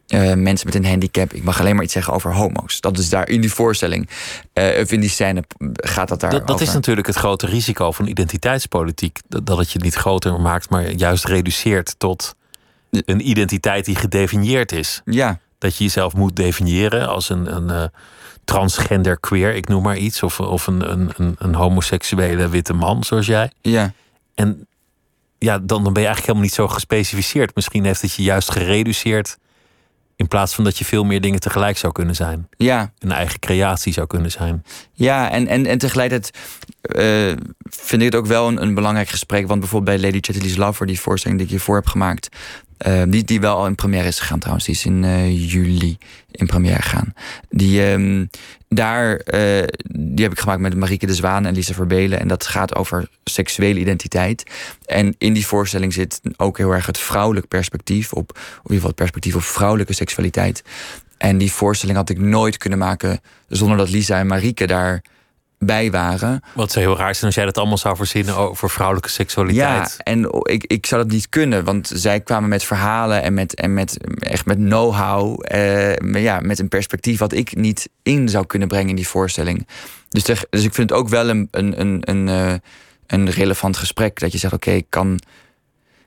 [0.08, 1.34] eh, mensen met een handicap.
[1.34, 2.82] Ik mag alleen maar iets zeggen over homo's.
[2.82, 4.10] Dat is daar in die voorstelling.
[4.54, 6.32] eh, of in die scène gaat dat daar.
[6.32, 9.20] Dat, dat is natuurlijk het grote risico van identiteitspolitiek.
[9.28, 12.36] Dat, dat het je niet groter maakt, maar juist reduceert tot
[12.90, 15.02] een identiteit die gedefinieerd is.
[15.06, 15.40] Ja.
[15.58, 17.84] Dat je jezelf moet definiëren als een, een eh,
[18.44, 20.24] transgender queer, ik noem maar iets.
[20.24, 23.52] Of, of een, een, een, een homoseksuele witte man, zoals jij.
[23.62, 23.94] Ja.
[24.36, 24.68] En
[25.38, 27.56] ja, dan, dan ben je eigenlijk helemaal niet zo gespecificeerd.
[27.56, 29.38] Misschien heeft het je juist gereduceerd.
[30.16, 32.48] In plaats van dat je veel meer dingen tegelijk zou kunnen zijn.
[32.58, 32.94] Ja.
[33.00, 34.64] Een eigen creatie zou kunnen zijn.
[34.94, 36.38] Ja, en, en, en tegelijkertijd
[36.96, 37.38] uh,
[37.70, 39.48] vind ik het ook wel een, een belangrijk gesprek.
[39.48, 42.30] Want bijvoorbeeld bij Lady Chatterley's Lover, die voorstelling die ik hiervoor heb gemaakt.
[42.88, 44.66] Uh, die, die wel al in première is gegaan trouwens.
[44.66, 45.98] Die is in uh, juli
[46.32, 47.14] in première gegaan.
[47.50, 48.30] Die, um,
[48.68, 49.22] daar,
[50.16, 52.20] die heb ik gemaakt met Marieke de Zwaan en Lisa Verbelen.
[52.20, 54.44] En dat gaat over seksuele identiteit.
[54.86, 58.74] En in die voorstelling zit ook heel erg het vrouwelijk perspectief op, of in ieder
[58.76, 60.64] geval het perspectief op vrouwelijke seksualiteit.
[61.18, 65.02] En die voorstelling had ik nooit kunnen maken zonder dat Lisa en Marieke daar
[65.60, 66.42] bij waren.
[66.54, 69.96] Wat zou heel raar zijn als jij dat allemaal zou voorzien over vrouwelijke seksualiteit.
[69.98, 73.56] Ja, en ik, ik zou dat niet kunnen, want zij kwamen met verhalen en met,
[73.56, 78.46] en met echt met know-how, eh, ja, met een perspectief wat ik niet in zou
[78.46, 79.68] kunnen brengen in die voorstelling.
[80.16, 82.54] Dus, dus ik vind het ook wel een, een, een, een, uh,
[83.08, 85.20] een relevant gesprek dat je zegt: oké, okay, kan.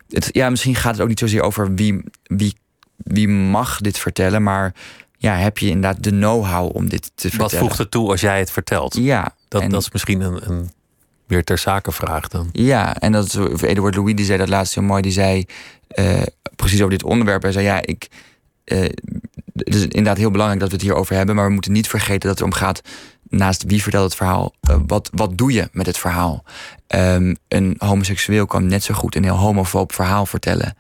[0.09, 2.55] Het, ja, misschien gaat het ook niet zozeer over wie, wie,
[2.97, 4.75] wie mag dit vertellen, maar
[5.16, 7.51] ja, heb je inderdaad de know-how om dit te vertellen.
[7.51, 8.97] Wat voegt er toe als jij het vertelt?
[8.97, 9.35] Ja.
[9.49, 10.71] Dat, en, dat is misschien een, een
[11.27, 12.49] weer ter zake vraag dan.
[12.53, 15.03] Ja, en dat is, Edward Louis die zei dat laatst heel mooi.
[15.03, 15.44] Die zei
[15.99, 16.23] uh,
[16.57, 17.42] precies over dit onderwerp.
[17.42, 18.09] Hij zei ja, ik.
[18.64, 18.85] Uh,
[19.64, 21.35] het is inderdaad heel belangrijk dat we het hierover hebben.
[21.35, 22.81] Maar we moeten niet vergeten dat het om gaat.
[23.29, 26.44] Naast wie vertelt het verhaal, uh, wat, wat doe je met het verhaal?
[26.94, 30.77] Um, een homoseksueel kan net zo goed een heel homofoob verhaal vertellen.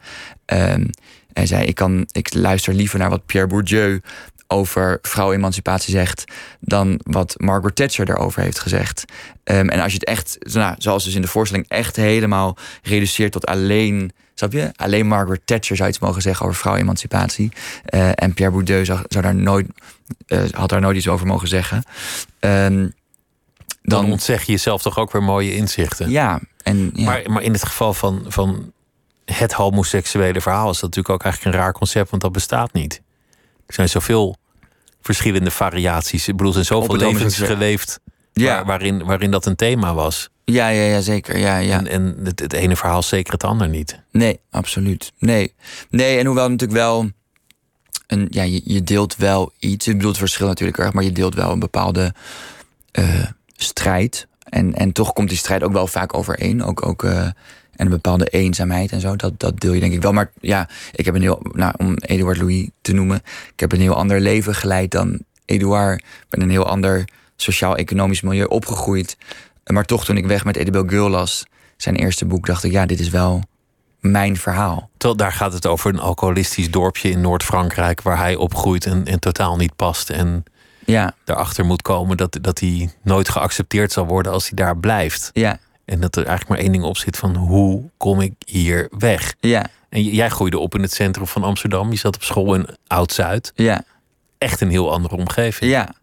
[0.46, 0.90] Um,
[1.32, 4.00] hij zei: ik, kan, ik luister liever naar wat Pierre Bourdieu
[4.48, 6.24] over vrouwenemancipatie zegt
[6.60, 9.04] dan wat Margaret Thatcher erover heeft gezegd.
[9.44, 13.32] Um, en als je het echt, nou, zoals dus in de voorstelling, echt helemaal reduceert
[13.32, 14.12] tot alleen.
[14.34, 14.72] Snap je?
[14.76, 17.52] Alleen Margaret Thatcher zou iets mogen zeggen over vrouwenemancipatie.
[17.94, 19.66] Uh, en Pierre Bourdieu zou, zou daar nooit,
[20.26, 21.82] uh, had daar nooit iets over mogen zeggen.
[22.40, 22.92] Um,
[23.82, 26.10] dan, dan ontzeg je jezelf toch ook weer mooie inzichten.
[26.10, 26.40] Ja.
[26.62, 27.04] En, ja.
[27.04, 28.72] Maar, maar in het geval van, van
[29.24, 33.00] het homoseksuele verhaal is dat natuurlijk ook eigenlijk een raar concept, want dat bestaat niet.
[33.68, 34.36] Er zijn zoveel
[35.00, 36.28] verschillende variaties.
[36.28, 38.00] Ik bedoel, er zijn zoveel levens geleefd
[38.32, 38.54] ja.
[38.54, 40.28] waar, waarin, waarin dat een thema was.
[40.44, 41.38] Ja, ja, ja zeker.
[41.38, 41.78] Ja, ja.
[41.78, 44.00] En, en het, het ene verhaal zeker het ander niet.
[44.10, 45.12] Nee, absoluut.
[45.18, 45.54] Nee.
[45.90, 47.10] Nee, en hoewel natuurlijk wel.
[48.06, 49.86] Een, ja, je, je deelt wel iets.
[49.86, 52.14] Ik bedoel, het verschil natuurlijk erg, maar je deelt wel een bepaalde
[52.92, 53.24] uh,
[53.56, 54.26] strijd.
[54.42, 56.64] En, en toch komt die strijd ook wel vaak overeen.
[56.64, 57.28] Ook, ook uh,
[57.78, 59.16] en een bepaalde eenzaamheid en zo.
[59.16, 60.12] Dat, dat deel je denk ik wel.
[60.12, 63.20] Maar ja, ik heb een heel, nou, om Eduard Louis te noemen,
[63.52, 66.00] ik heb een heel ander leven geleid dan Eduard.
[66.00, 67.04] Ik ben een heel ander
[67.36, 69.16] sociaal-economisch milieu opgegroeid.
[69.66, 71.44] Maar toch, toen ik weg met Edibel Girl las,
[71.76, 73.42] zijn eerste boek, dacht ik, ja, dit is wel
[74.00, 74.90] mijn verhaal.
[74.96, 79.20] Terwijl daar gaat het over een alcoholistisch dorpje in Noord-Frankrijk waar hij opgroeit en, en
[79.20, 80.10] totaal niet past.
[80.10, 80.44] En
[80.84, 81.14] ja.
[81.24, 85.30] daarachter moet komen dat, dat hij nooit geaccepteerd zal worden als hij daar blijft.
[85.32, 85.58] Ja.
[85.88, 89.34] En dat er eigenlijk maar één ding op zit van hoe kom ik hier weg?
[89.40, 89.66] Ja.
[89.88, 91.90] En jij groeide op in het centrum van Amsterdam.
[91.90, 93.52] Je zat op school in Oud-Zuid.
[93.54, 93.84] Ja.
[94.38, 95.70] Echt een heel andere omgeving.
[95.70, 95.94] Ja.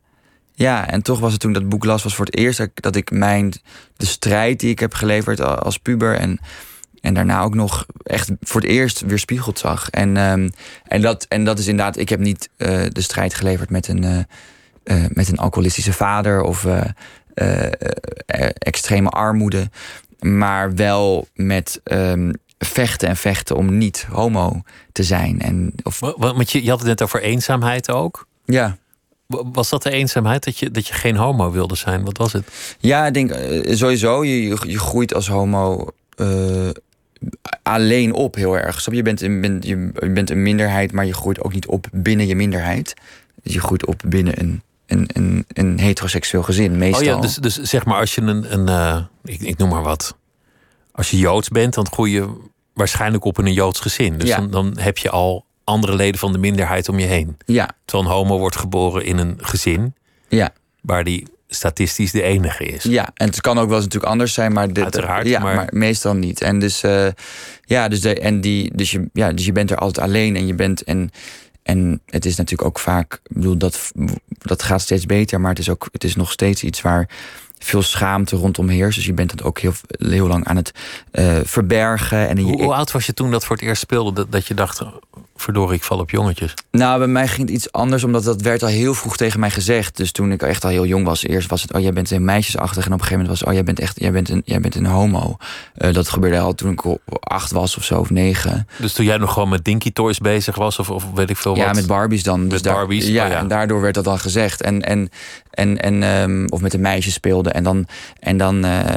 [0.53, 3.11] Ja, en toch was het toen dat boek las, was voor het eerst dat ik
[3.11, 3.53] mijn,
[3.97, 6.39] de strijd die ik heb geleverd als puber en,
[7.01, 9.89] en daarna ook nog echt voor het eerst weer spiegeld zag.
[9.89, 10.51] En, um,
[10.87, 14.03] en, dat, en dat is inderdaad, ik heb niet uh, de strijd geleverd met een,
[14.03, 14.17] uh,
[14.83, 16.65] uh, met een alcoholistische vader of
[18.57, 19.69] extreme armoede.
[20.19, 25.41] Maar wel met um, vechten en vechten om niet homo te zijn.
[25.41, 25.99] En, of...
[26.17, 28.27] Want je, je had het net over eenzaamheid ook.
[28.45, 28.77] Ja.
[29.27, 32.03] Was dat de eenzaamheid dat je, dat je geen homo wilde zijn?
[32.03, 32.75] Wat was het?
[32.79, 34.23] Ja, ik denk uh, sowieso.
[34.23, 36.69] Je, je groeit als homo uh,
[37.63, 38.91] alleen op heel erg.
[38.91, 42.35] Je bent, een, je bent een minderheid, maar je groeit ook niet op binnen je
[42.35, 42.93] minderheid.
[43.43, 47.01] Je groeit op binnen een een, een, een heteroseksueel gezin, meestal.
[47.01, 49.83] Oh ja, dus, dus zeg maar als je een, een uh, ik, ik noem maar
[49.83, 50.17] wat.
[50.91, 52.29] Als je Joods bent, dan groei je
[52.73, 54.17] waarschijnlijk op in een Joods gezin.
[54.17, 54.37] Dus ja.
[54.37, 57.37] dan, dan heb je al andere leden van de minderheid om je heen.
[57.45, 57.69] Ja.
[57.85, 59.95] Terwijl een homo wordt geboren in een gezin.
[60.27, 60.53] Ja.
[60.81, 62.83] Waar die statistisch de enige is.
[62.83, 65.55] Ja, en het kan ook wel eens natuurlijk anders zijn, maar, Uiteraard, ja, maar...
[65.55, 65.67] maar...
[65.71, 66.41] meestal niet.
[66.41, 67.07] En dus, uh,
[67.61, 70.47] ja, dus, de, en die, dus, je, ja, dus je bent er altijd alleen en
[70.47, 70.83] je bent.
[70.83, 71.11] En,
[71.65, 73.91] en het is natuurlijk ook vaak, ik bedoel, dat,
[74.27, 77.09] dat gaat steeds beter, maar het is ook, het is nog steeds iets waar
[77.59, 78.97] veel schaamte rondom heerst.
[78.97, 80.71] Dus je bent het ook heel, heel lang aan het
[81.11, 82.27] uh, verbergen.
[82.27, 84.13] En hoe, hoe, oud was je toen dat voor het eerst speelde?
[84.13, 84.81] Dat, dat je dacht,
[85.35, 86.53] verdorie, ik val op jongetjes?
[86.71, 89.49] Nou, bij mij ging het iets anders, omdat dat werd al heel vroeg tegen mij
[89.49, 89.97] gezegd.
[89.97, 92.25] Dus toen ik echt al heel jong was, eerst was het, oh, jij bent een
[92.25, 92.85] meisjesachtig.
[92.85, 94.75] En op een gegeven moment was, oh, jij bent echt, jij bent een, jij bent
[94.75, 95.37] een homo.
[95.77, 96.81] Uh, dat gebeurde al toen ik
[97.19, 98.67] acht was of zo, of negen.
[98.77, 101.55] Dus toen jij nog gewoon met Dinky Toys bezig was, of, of weet ik veel
[101.55, 101.65] wat?
[101.65, 102.41] Ja, met Barbies dan.
[102.41, 103.03] Met dus Barbies?
[103.05, 104.61] Daar, ja, oh, ja, en daardoor werd dat al gezegd.
[104.61, 105.09] En, en,
[105.51, 107.44] en, en um, of met een meisje speelde.
[107.53, 107.87] En dan,
[108.19, 108.95] en dan uh,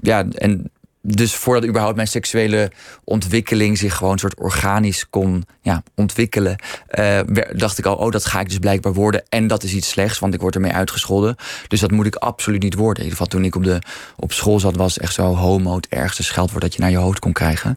[0.00, 0.70] ja, en
[1.06, 2.70] dus voordat überhaupt mijn seksuele
[3.04, 6.56] ontwikkeling zich gewoon een soort organisch kon ja, ontwikkelen,
[6.98, 7.20] uh,
[7.52, 9.22] dacht ik al, oh, dat ga ik dus blijkbaar worden.
[9.28, 11.36] En dat is iets slechts, want ik word ermee uitgescholden.
[11.68, 13.04] Dus dat moet ik absoluut niet worden.
[13.04, 13.78] In ieder geval toen ik op, de,
[14.16, 17.18] op school zat, was echt zo homo het ergste scheldwoord dat je naar je hoofd
[17.18, 17.76] kon krijgen.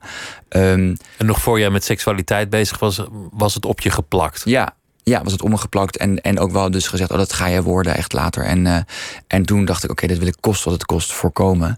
[0.50, 3.02] Um, en nog voor jij met seksualiteit bezig was,
[3.32, 4.42] was het op je geplakt?
[4.46, 4.76] Ja,
[5.08, 5.98] ja, was het omgeplakt.
[5.98, 8.44] En, en ook wel dus gezegd, oh, dat ga je worden echt later.
[8.44, 8.78] En, uh,
[9.28, 11.78] en toen dacht ik, oké, okay, dit wil ik kost wat het kost voorkomen.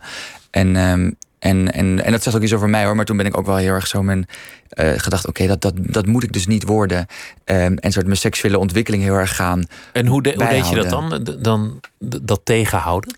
[0.51, 2.95] En, um, en, en, en dat zegt ook iets over mij hoor.
[2.95, 4.27] Maar toen ben ik ook wel heel erg zo mijn
[4.73, 7.05] uh, gedacht: oké, okay, dat, dat, dat moet ik dus niet worden.
[7.45, 9.63] Um, en soort mijn seksuele ontwikkeling heel erg gaan.
[9.93, 11.27] En hoe, de, hoe deed je dat dan?
[11.39, 11.79] dan
[12.21, 13.15] dat tegenhouden?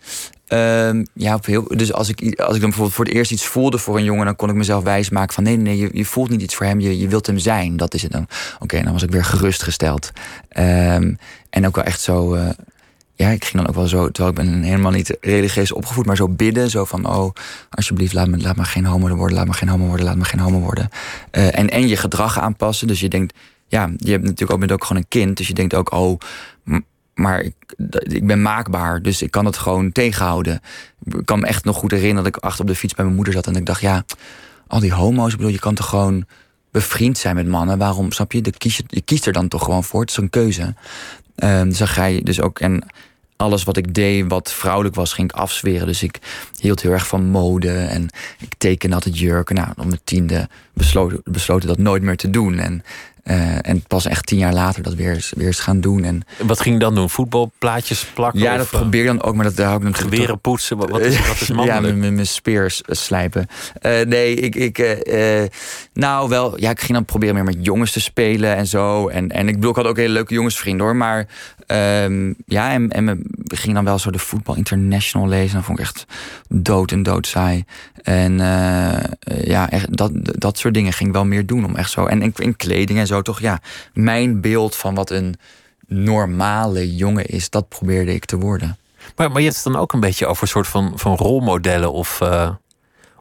[0.54, 3.78] Um, ja, heel, dus als ik, als ik dan bijvoorbeeld voor het eerst iets voelde
[3.78, 6.30] voor een jongen, dan kon ik mezelf wijsmaken van nee, nee, nee, je, je voelt
[6.30, 7.78] niet iets voor hem, je, je wilt hem zijn.
[7.78, 8.22] Dat is het dan.
[8.22, 10.12] Oké, okay, dan was ik weer gerustgesteld.
[10.58, 11.18] Um,
[11.50, 12.36] en ook wel echt zo.
[12.36, 12.50] Uh,
[13.16, 16.16] ja, ik ging dan ook wel zo, terwijl ik ben helemaal niet religieus opgevoed, maar
[16.16, 16.70] zo bidden.
[16.70, 17.34] Zo van, oh,
[17.70, 20.26] alsjeblieft, laat me, laat me geen homo worden, laat me geen homo worden, laat me
[20.26, 20.90] geen homo worden.
[21.32, 22.88] Uh, en, en je gedrag aanpassen.
[22.88, 23.38] Dus je denkt,
[23.68, 25.38] ja, je hebt natuurlijk ook, bent ook gewoon een kind.
[25.38, 26.20] Dus je denkt ook, oh,
[27.14, 27.56] maar ik,
[28.02, 30.62] ik ben maakbaar, dus ik kan het gewoon tegenhouden.
[31.04, 33.16] Ik kan me echt nog goed herinneren dat ik achter op de fiets bij mijn
[33.16, 34.04] moeder zat en ik dacht, ja,
[34.68, 36.26] al die homo's, ik bedoel, je kan toch gewoon
[36.72, 37.78] bevriend zijn met mannen.
[37.78, 38.42] Waarom, snap je?
[38.42, 40.02] De je, kiest er dan toch gewoon voor.
[40.02, 40.76] Het is een keuze.
[41.44, 42.60] Um, dan ga je dus ook.
[42.60, 42.84] En
[43.42, 45.88] alles wat ik deed wat vrouwelijk was, ging ik afzweren.
[45.88, 46.20] Dus ik
[46.60, 49.56] hield heel erg van mode en ik tekende altijd jurken.
[49.56, 52.60] Nou, om mijn tiende besloten, besloten dat nooit meer te doen.
[52.60, 52.84] En
[53.24, 56.04] uh, en pas echt tien jaar later dat weer eens, weer eens gaan doen.
[56.04, 57.10] En, wat ging je dan doen?
[57.10, 58.40] Voetbalplaatjes plakken?
[58.40, 61.00] Ja, dat of, probeer je dan ook, maar dat hou ik natuurlijk Geweren poetsen, wat,
[61.00, 62.04] is, wat is mannelijk?
[62.04, 63.48] ja, mijn speers slijpen.
[63.82, 64.78] Uh, nee, ik, ik
[65.08, 65.42] uh,
[65.94, 69.08] nou wel, ja, ik ging dan proberen meer met jongens te spelen en zo.
[69.08, 70.96] En, en ik bedoel, ik had ook hele leuke jongensvrienden hoor.
[70.96, 71.28] Maar
[71.72, 75.56] um, ja, en, en we gingen dan wel zo de Voetbal International lezen.
[75.56, 76.06] Dat vond ik echt
[76.50, 77.64] dood en dood saai.
[78.02, 78.38] En
[79.44, 82.06] ja, echt, dat, dat soort dingen ging ik wel meer doen om echt zo.
[82.06, 83.60] En in, in kleding en zo toch, ja,
[83.94, 85.36] mijn beeld van wat een
[85.88, 88.78] normale jongen is, dat probeerde ik te worden.
[89.16, 91.92] Maar, maar je hebt het dan ook een beetje over een soort van, van rolmodellen
[91.92, 92.50] of, uh,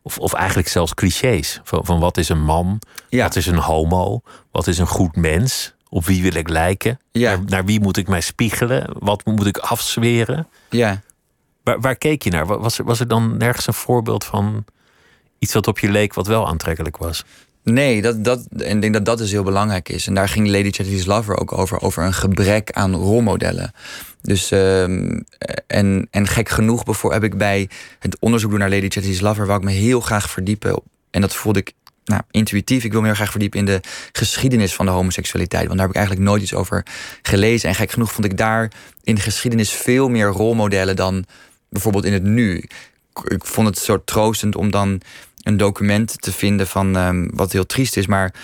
[0.03, 1.61] of, of eigenlijk zelfs clichés.
[1.65, 3.23] Van, van wat is een man, ja.
[3.23, 7.31] wat is een homo, wat is een goed mens, op wie wil ik lijken, ja.
[7.31, 10.49] naar, naar, wie moet ik mij spiegelen, wat moet ik afzweren.
[10.71, 11.03] Ja.
[11.63, 12.47] Waar, waar keek je naar?
[12.47, 14.65] Was er, was er dan nergens een voorbeeld van
[15.39, 17.25] iets wat op je leek wat wel aantrekkelijk was?
[17.63, 20.07] Nee, dat, dat, en ik denk dat dat dus heel belangrijk is.
[20.07, 23.73] En daar ging Lady Charity's Lover ook over, over een gebrek aan rolmodellen.
[24.23, 25.25] Dus, um,
[25.67, 29.47] en, en gek genoeg bijvoorbeeld heb ik bij het onderzoek doen naar Lady Charity's Lover,
[29.47, 30.83] wou ik me heel graag verdiepen.
[31.11, 31.73] En dat voelde ik
[32.11, 32.85] nou, intuïtief.
[32.85, 33.81] Ik wil me heel graag verdiepen in de
[34.13, 35.67] geschiedenis van de homoseksualiteit.
[35.67, 36.87] Want daar heb ik eigenlijk nooit iets over
[37.23, 37.69] gelezen.
[37.69, 38.71] En gek genoeg vond ik daar
[39.03, 41.25] in de geschiedenis veel meer rolmodellen dan
[41.69, 42.65] bijvoorbeeld in het nu.
[43.25, 45.01] Ik vond het zo troostend om dan
[45.43, 48.35] een document te vinden van um, wat heel triest is, maar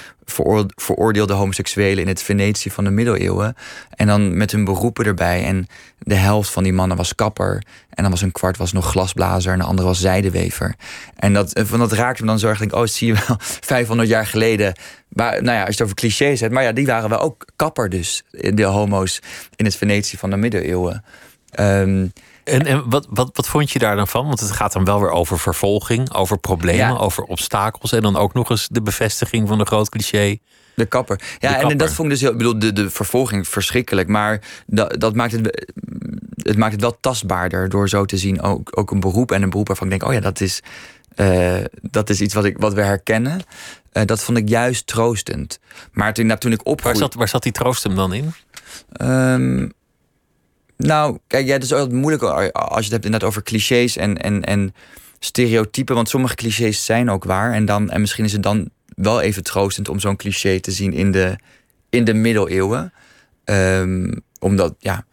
[0.75, 3.55] veroordeelde homoseksuelen in het Venetië van de middeleeuwen.
[3.91, 5.45] En dan met hun beroepen erbij.
[5.45, 5.67] En
[5.99, 7.63] de helft van die mannen was kapper.
[7.91, 10.75] En dan was een kwart was nog glasblazer en de andere was zijdewever.
[11.17, 12.59] En dat, eh, van dat raakte me dan zo erg.
[12.59, 13.37] Denk, oh, zie je wel,
[13.75, 14.75] 500 jaar geleden.
[15.09, 16.53] Maar, nou ja, als je het over clichés hebt.
[16.53, 18.23] Maar ja, die waren wel ook kapper dus.
[18.31, 19.21] De homo's
[19.57, 21.05] in het Venetië van de middeleeuwen.
[21.61, 22.13] Um,
[22.47, 24.27] en, en wat, wat, wat vond je daar dan van?
[24.27, 26.97] Want het gaat dan wel weer over vervolging, over problemen, Ja.
[26.97, 27.93] over obstakels.
[27.93, 30.39] En dan ook nog eens de bevestiging van de groot cliché.
[30.75, 31.21] De kapper.
[31.39, 32.31] Ja, De en dat vond ik dus heel.
[32.31, 34.09] Ik bedoel, de, de vervolging verschrikkelijk.
[34.09, 35.73] Maar dat, dat maakt het.
[36.37, 38.41] Het maakt het wel tastbaarder door zo te zien.
[38.41, 40.63] Ook, ook een beroep en een beroep waarvan ik denk: oh ja, dat is.
[41.15, 43.41] eh, dat is iets wat, ik, wat we herkennen.
[43.93, 45.59] Eh, dat vond ik juist troostend.
[45.93, 46.99] Maar toen, nou, toen ik Waar opgroeide.
[47.01, 48.33] zat, waar zat die troost hem dan in?
[48.93, 49.69] Ehm,
[50.77, 54.19] nou, kijk, ja, het is altijd moeilijk als je het hebt inderdaad over clichés en,
[54.19, 54.75] en, en
[55.19, 55.95] stereotypen.
[55.95, 57.53] Want sommige clichés zijn ook waar.
[57.53, 60.93] En, dan, en misschien is het dan wel even troostend om zo'n cliché te zien
[60.93, 61.37] in de,
[61.91, 62.93] in de middeleeuwen.
[63.45, 65.05] Ehm, omdat, ja,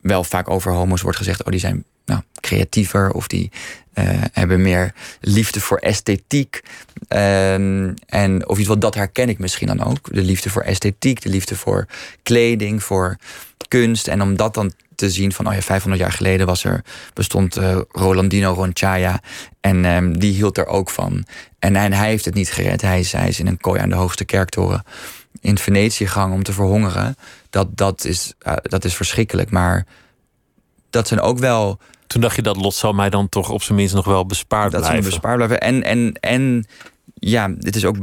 [0.00, 1.44] wel vaak over homo's wordt gezegd...
[1.44, 3.50] oh, die zijn nou, creatiever of die
[3.92, 6.62] eh, hebben meer liefde voor esthetiek.
[7.08, 10.14] Ehm, en of iets wat dat herken ik misschien dan ook.
[10.14, 11.86] De liefde voor esthetiek, de liefde voor
[12.22, 13.16] kleding, voor
[13.68, 14.08] kunst.
[14.08, 16.84] En om dat dan te zien van, oh ja, 500 jaar geleden was er,
[17.14, 19.20] bestond uh, Rolandino Ronchaya.
[19.60, 21.24] En ehm, die hield er ook van.
[21.58, 22.82] En, en, hij heeft het niet gered.
[22.82, 24.82] Hij is, hij is in een kooi aan de hoogste kerktoren
[25.40, 27.16] in Venetië gegaan om te verhongeren.
[27.50, 29.50] Dat, dat, is, uh, dat is verschrikkelijk.
[29.50, 29.86] Maar
[30.90, 31.78] dat zijn ook wel.
[32.10, 34.72] Toen dacht je dat lot zal mij dan toch op zijn minst nog wel bespaard
[34.72, 35.02] dat blijven.
[35.02, 35.60] Dat bespaard blijven.
[35.60, 36.66] En, en, en
[37.14, 37.96] ja, dit is ook.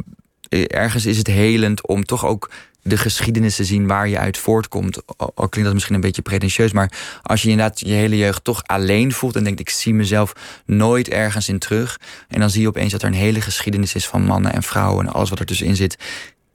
[0.67, 2.51] Ergens is het helend om toch ook
[2.81, 5.01] de geschiedenis te zien waar je uit voortkomt.
[5.17, 8.63] Al klinkt dat misschien een beetje pretentieus, maar als je inderdaad je hele jeugd toch
[8.63, 10.33] alleen voelt en denkt: ik zie mezelf
[10.65, 11.99] nooit ergens in terug.
[12.27, 15.05] En dan zie je opeens dat er een hele geschiedenis is van mannen en vrouwen
[15.05, 15.97] en alles wat er tussenin zit,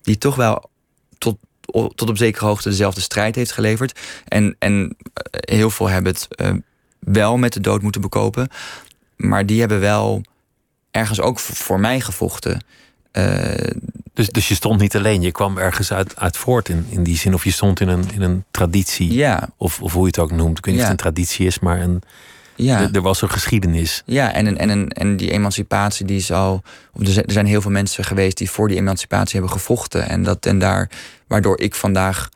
[0.03, 0.71] die toch wel
[1.19, 1.39] tot,
[1.95, 4.01] tot op zekere hoogte dezelfde strijd heeft geleverd.
[4.29, 4.97] En, en
[5.31, 6.53] heel veel hebben het uh,
[7.05, 8.49] wel met de dood moeten bekopen,
[9.17, 10.23] maar die hebben wel
[10.91, 12.65] ergens ook voor mij gevochten.
[13.13, 13.55] Uh,
[14.15, 17.17] dus, dus je stond niet alleen, je kwam ergens uit, uit voort in, in die
[17.17, 17.35] zin.
[17.35, 19.13] Of je stond in een, in een traditie.
[19.13, 19.49] Ja.
[19.57, 20.59] Of, of hoe je het ook noemt.
[20.59, 20.91] Ik weet niet ja.
[20.91, 22.03] of het een traditie is, maar een,
[22.57, 22.89] ja.
[22.93, 24.03] er was een geschiedenis.
[24.07, 26.63] Ja, en, en, en, en die emancipatie die is al.
[27.05, 30.09] Er zijn heel veel mensen geweest die voor die emancipatie hebben gevochten.
[30.09, 30.91] En, dat, en daar,
[31.27, 32.29] waardoor ik vandaag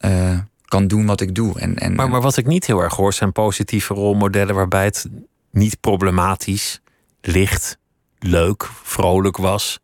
[0.00, 0.38] uh,
[0.68, 1.60] kan doen wat ik doe.
[1.60, 5.06] En, en, maar, maar wat ik niet heel erg hoor, zijn positieve rolmodellen waarbij het
[5.50, 6.80] niet problematisch,
[7.20, 7.78] licht,
[8.18, 9.80] leuk, vrolijk was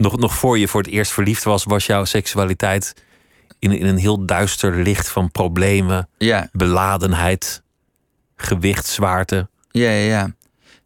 [0.00, 2.94] nog, nog voor je voor het eerst verliefd was, was jouw seksualiteit
[3.58, 6.48] in, in een heel duister licht van problemen, ja.
[6.52, 7.62] beladenheid,
[8.36, 9.48] gewicht, zwaarte.
[9.70, 10.08] Ja, ja, ja.
[10.08, 10.32] ja.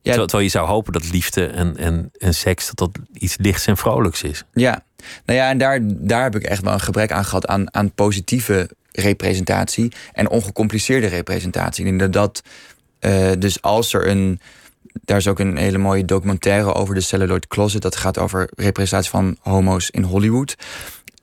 [0.03, 3.67] Terwijl, terwijl je zou hopen dat liefde en, en, en seks dat dat iets lichts
[3.67, 4.45] en vrolijks is.
[4.53, 4.85] Ja,
[5.25, 7.93] nou ja, en daar, daar heb ik echt wel een gebrek aan gehad aan, aan
[7.93, 11.85] positieve representatie en ongecompliceerde representatie.
[11.85, 12.43] Denk dat dat,
[13.01, 14.41] uh, dus als er een
[15.05, 17.83] daar is ook een hele mooie documentaire over de Celluloid Closet.
[17.83, 20.57] Dat gaat over representatie van homo's in Hollywood.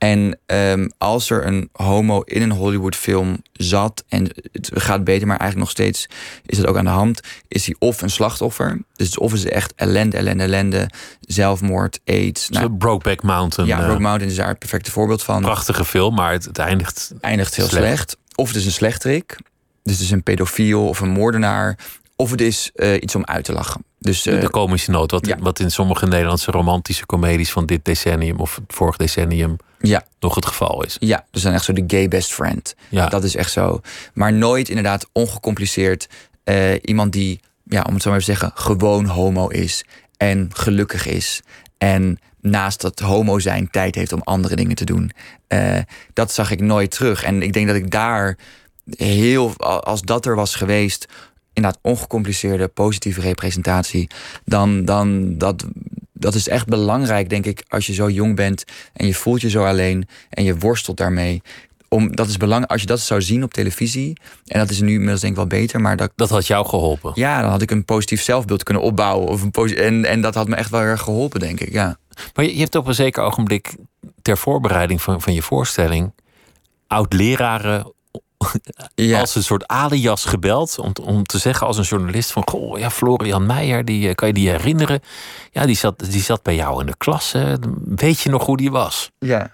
[0.02, 5.38] En um, als er een homo in een Hollywood-film zat en het gaat beter, maar
[5.38, 6.06] eigenlijk nog steeds
[6.46, 8.78] is het ook aan de hand, is hij of een slachtoffer.
[8.92, 10.90] Dus of is het echt ellende, ellende, ellende,
[11.20, 12.48] zelfmoord, aids.
[12.48, 13.68] Nou, Brokeback Mountain.
[13.68, 15.42] Ja, Brokeback Mountain is daar het perfecte voorbeeld van.
[15.42, 17.84] Prachtige film, maar het, het eindigt, eindigt heel slecht.
[17.84, 18.16] slecht.
[18.34, 19.36] Of het is een slechterik.
[19.82, 21.78] Dus het is een pedofiel of een moordenaar.
[22.16, 23.84] Of het is uh, iets om uit te lachen.
[23.98, 25.36] Dus, uh, de komische noot, wat, ja.
[25.40, 30.04] wat in sommige Nederlandse romantische comedies van dit decennium of het vorig decennium ja.
[30.20, 30.96] nog het geval is.
[31.00, 32.74] Ja, dus dan echt zo de gay best friend.
[32.88, 33.06] Ja.
[33.06, 33.80] Dat is echt zo.
[34.14, 36.08] Maar nooit inderdaad ongecompliceerd
[36.44, 39.84] uh, iemand die, ja, om het zo maar even te zeggen, gewoon homo is
[40.16, 41.42] en gelukkig is.
[41.78, 45.12] En naast dat homo zijn tijd heeft om andere dingen te doen.
[45.48, 45.78] Uh,
[46.12, 47.22] dat zag ik nooit terug.
[47.22, 48.36] En ik denk dat ik daar
[48.96, 51.08] heel, als dat er was geweest,
[51.52, 54.10] inderdaad ongecompliceerde, positieve representatie,
[54.44, 55.64] dan, dan dat,
[56.22, 59.50] dat is echt belangrijk, denk ik, als je zo jong bent en je voelt je
[59.50, 61.42] zo alleen en je worstelt daarmee.
[61.88, 64.12] Om, dat is belangrijk als je dat zou zien op televisie.
[64.46, 65.80] En dat is nu inmiddels denk ik wel beter.
[65.80, 67.12] Maar dat, dat had jou geholpen.
[67.14, 69.28] Ja, dan had ik een positief zelfbeeld kunnen opbouwen.
[69.28, 71.72] Of een en, en dat had me echt wel erg geholpen, denk ik.
[71.72, 71.98] Ja.
[72.34, 73.74] Maar je, je hebt op een zeker ogenblik
[74.22, 76.12] ter voorbereiding van, van je voorstelling
[76.86, 77.92] oud-leraren
[78.94, 79.20] ja.
[79.20, 80.78] als een soort alias gebeld.
[80.78, 82.42] Om, om te zeggen als een journalist van...
[82.48, 85.00] Goh, ja, Florian Meijer, die, eh, kan je die herinneren?
[85.50, 87.32] Ja, die zat, die zat bij jou in de klas.
[87.32, 87.54] Hè?
[87.84, 89.10] Weet je nog hoe die was?
[89.18, 89.50] Ja.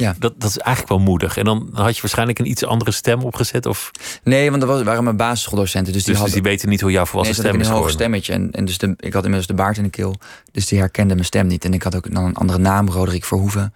[0.00, 0.14] Ja.
[0.18, 1.36] Dat, dat is eigenlijk wel moedig.
[1.36, 3.66] En dan had je waarschijnlijk een iets andere stem opgezet?
[3.66, 3.90] Of?
[4.22, 5.92] Nee, want dat was, waren mijn basisschooldocenten.
[5.92, 7.74] Dus die, dus, hadden, dus die weten niet hoe jouw volwassen nee, stem is een
[7.74, 8.32] hoog stemmetje.
[8.32, 10.16] En, en dus de, ik had inmiddels de baard in de keel.
[10.52, 11.64] Dus die herkende mijn stem niet.
[11.64, 13.74] En ik had ook dan een andere naam, Roderick Verhoeven.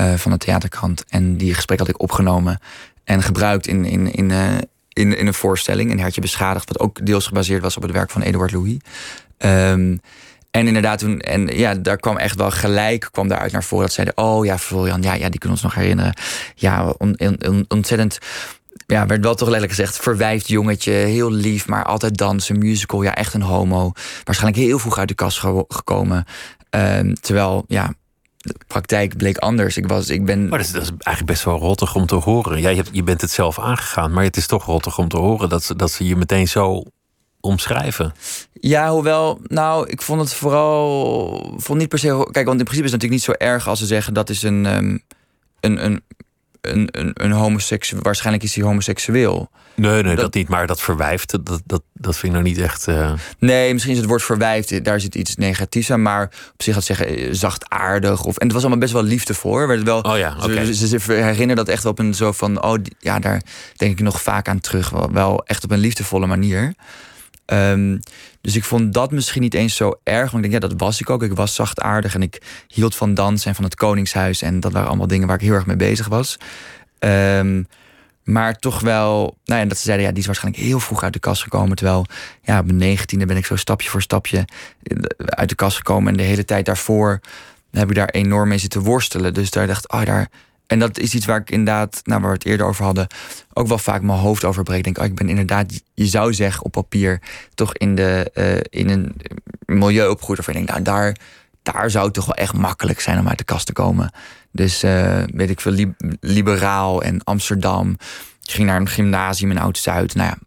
[0.00, 1.04] Uh, van de theaterkrant.
[1.08, 2.58] En die gesprek had ik opgenomen
[3.04, 4.54] en gebruikt in, in, in, uh,
[4.88, 5.90] in, in een voorstelling.
[5.90, 8.76] Een hertje beschadigd, wat ook deels gebaseerd was op het werk van Eduard Louis.
[9.38, 10.00] Um,
[10.50, 13.94] en inderdaad, toen, en ja, daar kwam echt wel gelijk kwam daaruit naar voren dat
[13.94, 16.14] zeiden: Oh ja, Florian, ja, ja, die kunnen ons nog herinneren.
[16.54, 18.18] Ja, on, on, ontzettend.
[18.86, 23.02] Ja, werd wel toch letterlijk gezegd: verwijfd jongetje, heel lief, maar altijd dansen, musical.
[23.02, 23.92] Ja, echt een homo.
[24.24, 25.38] Waarschijnlijk heel vroeg uit de kast
[25.68, 26.24] gekomen.
[26.70, 27.94] Um, terwijl, ja,
[28.58, 29.76] de praktijk bleek anders.
[29.76, 30.48] Ik, was, ik ben...
[30.48, 32.60] Maar dat is, dat is eigenlijk best wel rottig om te horen.
[32.60, 35.48] Jij hebt, je bent het zelf aangegaan, maar het is toch rottig om te horen
[35.48, 36.82] dat ze, dat ze je meteen zo
[37.40, 38.12] omschrijven.
[38.52, 41.54] Ja, hoewel, nou, ik vond het vooral.
[41.56, 42.28] vond niet per se.
[42.30, 44.42] Kijk, want in principe is het natuurlijk niet zo erg als ze zeggen dat is
[44.42, 45.02] een, um,
[45.60, 46.02] een, een,
[46.60, 48.02] een, een, een homoseksueel.
[48.02, 49.50] Waarschijnlijk is hij homoseksueel.
[49.74, 50.48] Nee, nee, dat, Dat- niet.
[50.48, 52.88] Maar dat verwijft, dat, dat, dat vind ik nou niet echt...
[52.88, 56.02] eh, Nee, misschien is het woord verwijfd, daar zit iets negatiefs aan.
[56.02, 58.24] Maar op zich had zeggen eh, zachtaardig.
[58.24, 59.50] Of, en het was allemaal best wel liefdevol.
[59.50, 59.66] hoor.
[59.68, 60.64] Werd wel, Oh ja, oké.
[60.64, 62.62] ze, ze, ze herinneren dat echt op een zo van...
[62.62, 63.42] Oh, ja, daar
[63.76, 64.90] denk ik nog vaak aan terug.
[64.90, 66.74] Wel, wel echt op een liefdevolle manier.
[67.50, 67.98] Ehm,
[68.40, 70.30] dus ik vond dat misschien niet eens zo erg.
[70.30, 71.22] Want ik denk, ja, dat was ik ook.
[71.22, 74.42] Ik was zachtaardig en ik hield van dansen en van het Koningshuis.
[74.42, 76.38] En dat waren allemaal dingen waar ik heel erg mee bezig was.
[76.98, 77.62] Ehm,
[78.24, 81.12] maar toch wel, nou ja, dat ze zeiden, ja, die is waarschijnlijk heel vroeg uit
[81.12, 81.76] de kast gekomen.
[81.76, 82.06] Terwijl,
[82.42, 84.44] ja, op mijn negentiende ben ik zo stapje voor stapje
[85.16, 86.10] uit de kast gekomen.
[86.10, 87.20] En de hele tijd daarvoor
[87.70, 89.34] heb ik daar enorm mee zitten worstelen.
[89.34, 90.30] Dus daar dacht oh, daar.
[90.70, 93.06] En dat is iets waar ik inderdaad, nou, waar we het eerder over hadden,
[93.52, 94.84] ook wel vaak mijn hoofd over breek.
[94.84, 97.22] Denk, oh, ik ben inderdaad, je zou zeggen op papier,
[97.54, 99.14] toch in, de, eh, in een
[99.66, 100.38] milieu opgegroeid.
[100.38, 101.16] Waarvan ik denk, nou, daar,
[101.62, 104.12] daar zou het toch wel echt makkelijk zijn om uit de kast te komen.
[104.52, 107.90] Dus eh, weet ik veel, li- liberaal en Amsterdam.
[108.42, 110.14] Ik ging naar een gymnasium in Oud-Zuid.
[110.14, 110.38] Nou ja,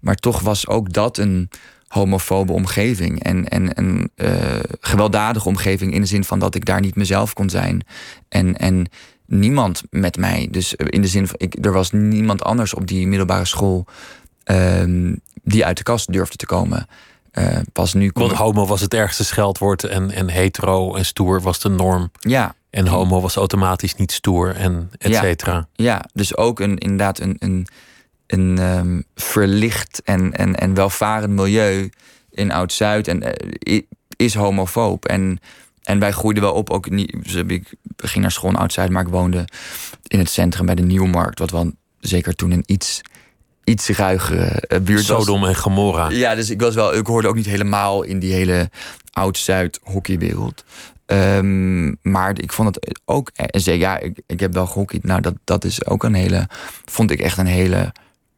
[0.00, 1.50] maar toch was ook dat een
[1.88, 3.22] homofobe omgeving.
[3.22, 4.32] En, en een eh,
[4.80, 7.86] gewelddadige omgeving in de zin van dat ik daar niet mezelf kon zijn.
[8.28, 8.86] En, en
[9.26, 10.48] niemand met mij.
[10.50, 13.86] Dus in de zin van, ik, er was niemand anders op die middelbare school
[14.44, 16.86] ehm, die uit de kast durfde te komen.
[17.30, 21.40] Eh, pas nu kon Want homo was het ergste scheldwoord en, en hetero en stoer
[21.40, 22.10] was de norm.
[22.18, 22.54] Ja.
[22.70, 25.20] En homo was automatisch niet stoer en et Ja.
[25.20, 25.68] cetera.
[25.72, 27.66] Ja, dus ook een, inderdaad een, een,
[28.26, 31.90] een ehm, verlicht en, en, en welvarend milieu
[32.30, 33.80] in Oud-Zuid en, eh,
[34.16, 35.04] is homofoob.
[35.04, 35.38] En,
[35.84, 39.02] en wij groeiden wel op, ook niet, dus ik ging naar school in Oud-Zuid, maar
[39.02, 39.48] ik woonde
[40.06, 43.00] in het centrum bij de Nieuwmarkt, wat wel zeker toen een iets,
[43.64, 45.24] iets ruigere eh, buurt was.
[45.24, 46.10] Sodom en Gomorra.
[46.10, 48.70] Ja, dus ik was wel, ik hoorde ook niet helemaal in die hele
[49.12, 50.64] oud-Zuid hockeywereld.
[51.06, 55.04] Ehm, maar ik vond het ook, zeker, ja, ik, ik heb wel gehockeyd.
[55.04, 56.48] Nou, dat, dat is ook een hele,
[56.84, 57.92] vond ik echt een hele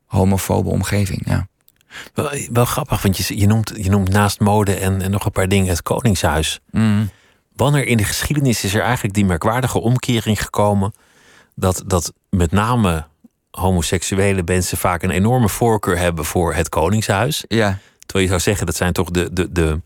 [0.07, 1.23] homofobe omgeving.
[1.25, 1.49] Ja.
[2.15, 5.33] Wel, wel grappig, want je, je, noemt, je noemt naast mode en, en nog een
[5.33, 6.61] paar dingen het Koningshuis.
[6.71, 7.11] Mm.
[7.57, 10.95] Wanneer in de geschiedenis is er eigenlijk die merkwaardige omkering gekomen
[11.55, 13.07] dat, dat met name
[13.51, 17.45] homoseksuele mensen vaak een enorme voorkeur hebben voor het Koningshuis?
[17.49, 17.79] Ja.
[17.99, 19.81] Terwijl je zou zeggen dat zijn toch de, de, de,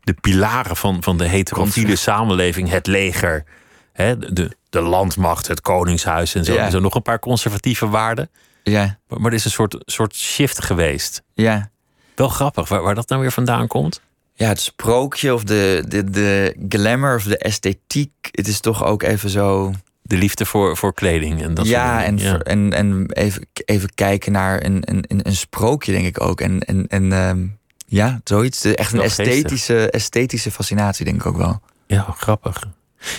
[0.00, 3.44] de pilaren van, van de heterofiele samenleving, het leger,
[3.92, 6.64] hè, de, de landmacht, het Koningshuis en zo, Ja.
[6.64, 8.30] en zo nog een paar conservatieve waarden.
[8.62, 8.98] Ja.
[9.08, 11.22] Maar, maar er is een soort, soort shift geweest.
[11.34, 11.70] Ja.
[12.14, 14.00] Wel grappig, waar, waar dat nou weer vandaan komt.
[14.38, 18.28] Ja, het sprookje of de, de, de glamour of de esthetiek.
[18.30, 19.72] Het is toch ook even zo.
[20.02, 22.18] De liefde voor, voor kleding en dat ja, soort en.
[22.18, 22.38] Ja.
[22.38, 26.40] en, en even, even kijken naar een, een, een, sprookje, denk ik ook.
[26.40, 27.46] En, en, en ehm,
[27.86, 28.64] ja, zoiets.
[28.64, 31.60] Echt een esthetische, esthetische fascinatie, denk ik ook wel.
[31.86, 32.64] Ja, grappig.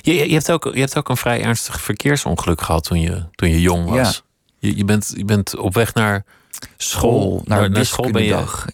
[0.02, 3.24] Je, je, je hebt ook, je hebt ook een vrij ernstig verkeersongeluk gehad toen je,
[3.36, 4.24] toen je jong was.
[4.60, 4.70] Ja.
[4.70, 6.24] Je, je, bent, je bent op weg naar
[6.78, 7.42] school.
[7.46, 8.68] naar naar school ben je wiskundedag,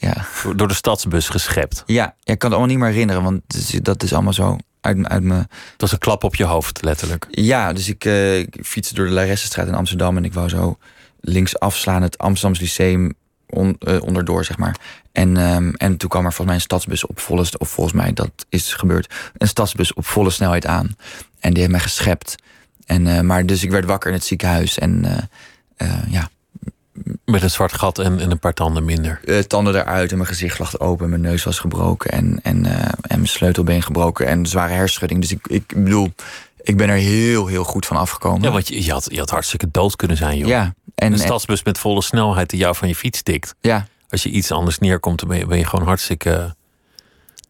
[0.43, 0.53] ja.
[0.55, 1.83] door, de stadsbus geschept.
[1.85, 5.07] Ja, ik kan het allemaal niet meer herinneren, want is- dat is allemaal zo uit,
[5.07, 5.35] uit me.
[5.35, 7.27] Het was een klap op je hoofd, letterlijk.
[7.29, 10.77] Ja, dus ik, eh, ik fietste door de Laressenstraat in Amsterdam en ik wou zo
[11.21, 13.13] links afslaan het Amsterdams Lyceum
[13.49, 14.75] on- eh, onderdoor, zeg maar.
[15.11, 18.13] En, ehm, en toen kwam er volgens mij een stadsbus op volle, of volgens mij
[18.13, 20.95] dat is gebeurd, een stadsbus op volle snelheid aan.
[21.39, 22.35] En die heeft mij geschept.
[22.85, 25.17] En, eh, maar dus ik werd wakker in het ziekenhuis en eh,
[25.87, 26.29] eh, ja,
[27.25, 29.19] Met een zwart gat en, en een paar tanden minder.
[29.25, 31.09] eh, tanden eruit en mijn gezicht lag open.
[31.09, 35.21] Mijn neus was gebroken en, en, eh, en mijn sleutelbeen gebroken en zware hersenschudding.
[35.21, 36.13] Dus ik, ik bedoel,
[36.61, 38.41] ik ben er heel, heel goed van afgekomen.
[38.41, 40.47] Ja, want je, je, had, je had hartstikke dood kunnen zijn, joh.
[40.47, 43.55] Ja, en- een stadsbus met volle snelheid die jou van je fiets tikt.
[43.61, 43.87] Ja.
[44.09, 46.55] Als je iets anders neerkomt, dan ben je, ben je gewoon hartstikke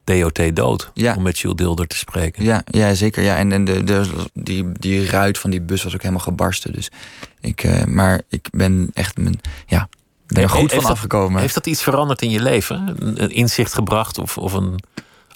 [0.04, 0.92] DOT dood.
[0.94, 1.16] Ja.
[1.16, 2.44] Om met Jules Deelder te spreken.
[2.44, 3.24] Ja, ja zeker.
[3.24, 3.38] Ja.
[3.38, 6.74] En, en de, de, die, die ruit van die bus was ook helemaal gebarsten.
[6.74, 6.92] Dus
[7.40, 9.90] ik, eh, maar ik ben echt mijn, ja,
[10.28, 11.42] ben er goed Heeft van dat- afgekomen.
[11.42, 12.96] Heeft dat iets veranderd in je leven?
[13.00, 14.80] Een, inzicht gebracht of, of een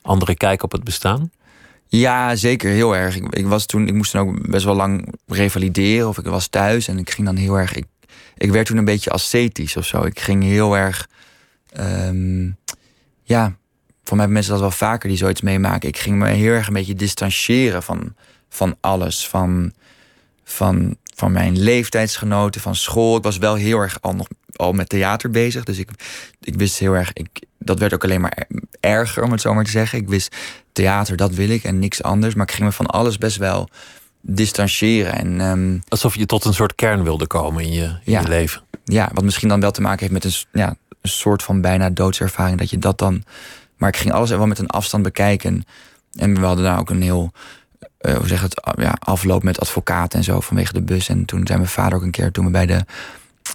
[0.01, 1.32] andere kijk op het bestaan?
[1.88, 2.72] Ja, zeker.
[2.72, 3.15] Heel erg.
[3.15, 6.07] Ik, ik, was toen, ik moest toen ook best wel lang revalideren.
[6.07, 7.74] Of ik was thuis en ik ging dan heel erg.
[7.76, 7.86] Ik,
[8.38, 10.03] ik werd toen een beetje ascetisch of zo.
[10.03, 11.07] Ik ging heel erg.
[11.72, 12.49] ehm,
[13.24, 13.55] ja,
[14.08, 15.89] voor mij hebben mensen dat wel vaker die zoiets meemaken.
[15.89, 18.16] Ik ging me heel erg een beetje distancieren van,
[18.49, 19.28] van alles.
[19.28, 19.72] Van,
[20.43, 23.18] van, van mijn leeftijdsgenoten, van school.
[23.18, 25.64] Ik was wel heel erg al, nog, al met theater bezig.
[25.64, 25.89] Dus ik,
[26.41, 27.14] ik wist heel erg.
[27.14, 27.28] Ik,
[27.60, 28.47] dat werd ook alleen maar er-
[28.80, 29.99] erger, om het zo maar te zeggen.
[29.99, 30.36] Ik wist
[30.74, 32.34] theater, dat wil ik en niks anders.
[32.36, 33.70] Maar ik ging me van alles best wel
[34.22, 35.14] distancieren.
[35.14, 38.22] En, ehm, Alsof je tot een soort kern wilde komen in je, in Ja.
[38.22, 38.62] je leven.
[38.84, 41.89] ja, wat misschien dan wel te maken heeft met een, ja, een soort van bijna
[41.89, 42.58] doodservaring.
[42.60, 43.24] Dat je dat dan.
[43.78, 45.63] Maar ik ging alles wel met een afstand bekijken.
[46.11, 47.32] En we hadden daar ook een heel
[47.97, 51.09] eh, hoe zeg het, ja, afloop met advocaat en zo vanwege de bus.
[51.09, 52.86] En toen zei mijn vader ook een keer, toen we bij de,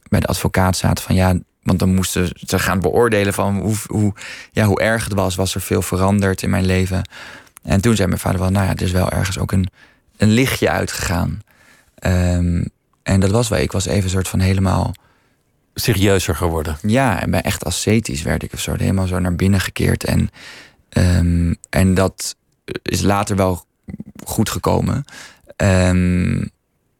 [0.08, 4.14] bij de advocaat zaten, van ja, want dan moesten ze gaan beoordelen van hoe, hoe,
[4.52, 5.34] ja, hoe erg het was.
[5.34, 7.08] Was er veel veranderd in mijn leven?
[7.62, 9.68] En toen zei mijn vader wel, nou ja, er is wel ergens ook een,
[10.16, 11.42] een lichtje uitgegaan.
[11.94, 12.64] Ehm,
[13.02, 14.92] en dat was wel, ik was even een soort van helemaal...
[15.74, 16.78] Serieuzer geworden.
[16.82, 18.74] Ja, en bij echt ascetisch werd ik of zo.
[18.76, 20.04] Helemaal zo naar binnen gekeerd.
[20.04, 20.30] En,
[20.88, 22.36] ehm, en dat
[22.82, 23.64] is later wel
[24.24, 25.04] goed gekomen.
[25.56, 26.44] Ehm,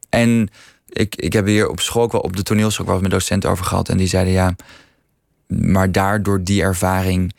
[0.09, 0.49] en
[0.89, 3.89] ik, ik heb hier op school wel op de toneelschool wel met docenten over gehad.
[3.89, 4.55] En die zeiden ja,
[5.47, 7.33] maar daardoor die ervaring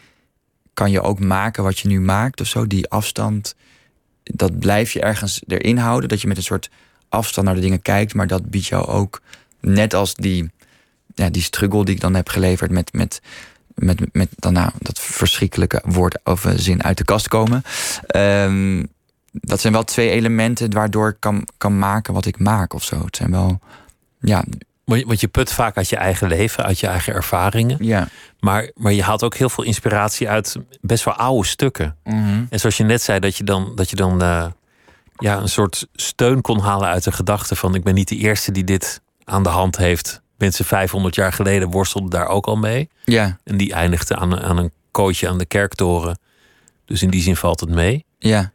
[0.73, 2.67] kan je ook maken wat je nu maakt of zo.
[2.67, 3.55] Die afstand,
[4.23, 6.09] dat blijf je ergens erin houden.
[6.09, 6.69] Dat je met een soort
[7.09, 8.13] afstand naar de dingen kijkt.
[8.13, 9.21] Maar dat biedt jou ook,
[9.59, 10.51] net als die,
[11.15, 13.21] ja, die struggle die ik dan heb geleverd met, met,
[13.75, 17.63] met, met dan nou, dat verschrikkelijke woord of zin uit de kast komen.
[18.15, 18.91] Um,
[19.41, 23.05] dat zijn wel twee elementen waardoor ik kan, kan maken wat ik maak of zo.
[23.05, 23.59] Het zijn wel,
[24.19, 24.43] ja.
[24.85, 27.77] Want je put vaak uit je eigen leven, uit je eigen ervaringen.
[27.79, 28.07] Ja.
[28.39, 31.95] Maar, maar je haalt ook heel veel inspiratie uit best wel oude stukken.
[32.03, 32.43] Mhm.
[32.49, 34.45] En zoals je net zei, dat je dan, dat je dan uh,
[35.15, 37.75] ja, een soort steun kon halen uit de gedachte van...
[37.75, 40.21] ik ben niet de eerste die dit aan de hand heeft.
[40.43, 42.89] Mensen 500 jaar geleden worstelden daar ook al mee.
[43.05, 43.37] Ja.
[43.43, 46.19] En die eindigde aan, aan een kootje aan de kerktoren.
[46.85, 48.05] Dus in die zin valt het mee.
[48.19, 48.51] Ja.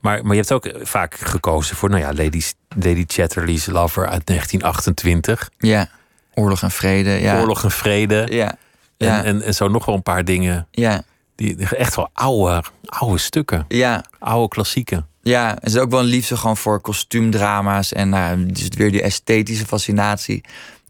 [0.00, 4.26] Maar, maar je hebt ook vaak gekozen voor, nou ja, Lady, Lady Chatterley's Lover uit
[4.26, 5.50] 1928.
[5.58, 5.88] Ja,
[6.34, 7.10] Oorlog en Vrede.
[7.10, 7.40] Ja.
[7.40, 8.26] Oorlog en Vrede.
[8.30, 8.56] Ja.
[8.96, 9.18] ja.
[9.18, 10.66] En, en, en zo nog wel een paar dingen.
[10.70, 11.02] Ja.
[11.34, 13.64] Die, echt wel oude, oude stukken.
[13.68, 14.04] Ja.
[14.18, 15.06] Oude klassieken.
[15.22, 17.92] Ja, er is ook wel een liefde gewoon voor kostuumdrama's.
[17.92, 20.44] En nou, dus weer die esthetische fascinatie.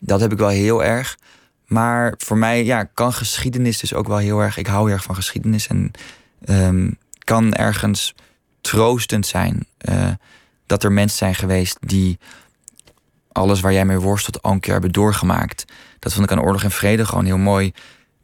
[0.06, 1.18] Dat heb ik wel heel erg.
[1.66, 4.56] Maar voor mij ja, kan geschiedenis dus ook wel heel erg.
[4.56, 5.66] Ik hou heel erg van geschiedenis.
[5.66, 5.90] En
[6.48, 8.14] um, kan ergens
[8.60, 9.66] troostend zijn.
[9.88, 10.10] Uh,
[10.66, 12.18] dat er mensen zijn geweest die
[13.32, 15.64] alles waar jij mee worstelt al een keer hebben doorgemaakt.
[15.98, 17.72] Dat vond ik aan Oorlog en Vrede gewoon heel mooi.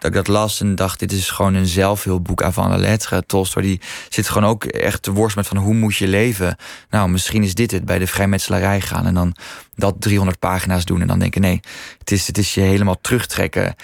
[0.00, 3.26] Dat ik dat las en dacht, dit is gewoon een zelfhulpboek avant la lettre.
[3.26, 6.56] Tolstoy die zit gewoon ook echt te worstelen met van hoe moet je leven.
[6.90, 9.34] Nou, misschien is dit het, bij de vrijmetselarij gaan en dan
[9.74, 11.60] dat 300 pagina's doen en dan denken, nee,
[11.98, 13.74] het is, het is je helemaal terugtrekken.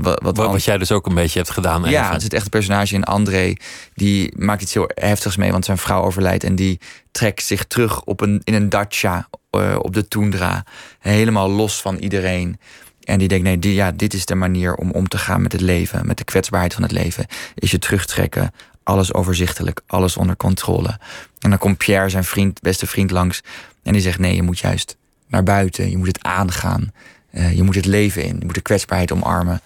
[0.00, 1.90] Wat, wat, wat jij dus ook een beetje hebt gedaan.
[1.90, 3.56] Ja, het zit echt een personage in André.
[3.94, 6.44] Die maakt iets heel heftigs mee, want zijn vrouw overlijdt.
[6.44, 10.64] En die trekt zich terug op een, in een dacha uh, op de toendra.
[10.98, 12.58] Helemaal los van iedereen.
[13.04, 15.52] En die denkt, nee, die, ja, dit is de manier om om te gaan met
[15.52, 16.06] het leven.
[16.06, 17.26] Met de kwetsbaarheid van het leven.
[17.54, 18.52] Is je terugtrekken.
[18.82, 19.80] Alles overzichtelijk.
[19.86, 20.98] Alles onder controle.
[21.38, 23.42] En dan komt Pierre, zijn vriend, beste vriend, langs.
[23.82, 24.96] En die zegt, nee, je moet juist
[25.26, 25.90] naar buiten.
[25.90, 26.92] Je moet het aangaan.
[27.32, 28.36] Uh, je moet het leven in.
[28.38, 29.60] Je moet de kwetsbaarheid omarmen.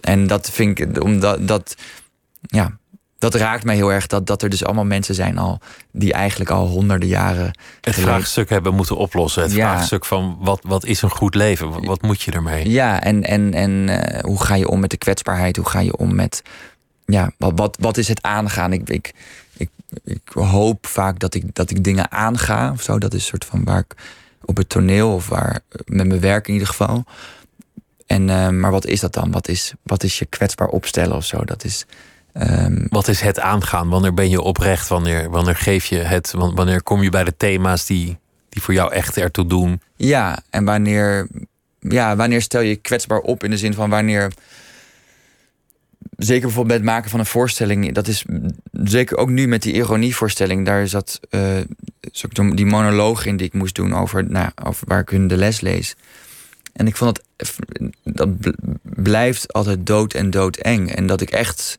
[0.00, 1.76] En dat vind ik, omdat dat,
[2.40, 2.78] ja,
[3.22, 4.06] dat raakt mij heel erg.
[4.06, 5.60] Dat, dat er dus allemaal mensen zijn al
[5.90, 7.58] die eigenlijk al honderden jaren.
[7.80, 9.42] Het vraagstuk hebben moeten oplossen.
[9.42, 9.70] Het ja.
[9.72, 11.70] vraagstuk van wat, wat is een goed leven?
[11.70, 12.70] Wat, wat moet je ermee?
[12.70, 15.56] Ja, en, en, en uh, hoe ga je om met de kwetsbaarheid?
[15.56, 16.42] Hoe ga je om met.
[17.06, 18.72] Ja, wat, wat, wat is het aangaan?
[18.72, 19.12] Ik, ik,
[19.56, 19.70] ik,
[20.04, 22.98] ik hoop vaak dat ik, dat ik dingen aanga of zo.
[22.98, 23.94] Dat is een soort van waar ik
[24.44, 27.04] op het toneel of waar met mijn werk in ieder geval.
[28.06, 29.30] En, uh, maar wat is dat dan?
[29.30, 31.44] Wat is, wat is je kwetsbaar opstellen of zo?
[31.44, 31.86] Dat is.
[32.34, 33.88] Um, wat is het aangaan?
[33.88, 34.88] Wanneer ben je oprecht?
[34.88, 36.32] Wanneer, wanneer geef je het?
[36.36, 38.18] Wanneer kom je bij de thema's die,
[38.48, 39.80] die voor jou echt ertoe doen?
[39.96, 41.28] Ja, en wanneer,
[41.78, 44.32] ja, wanneer stel je kwetsbaar op in de zin van wanneer.
[46.16, 47.92] Zeker bijvoorbeeld bij het maken van een voorstelling.
[47.92, 48.24] Dat is
[48.72, 50.66] zeker ook nu met die ironievoorstelling.
[50.66, 51.58] Daar zat uh,
[52.54, 55.60] die monoloog in die ik moest doen over, nou, over waar ik hun de les
[55.60, 55.96] lees.
[56.72, 57.56] En ik vond dat,
[58.02, 58.28] dat
[58.82, 60.94] blijft altijd dood en doodeng.
[60.94, 61.78] En dat ik echt,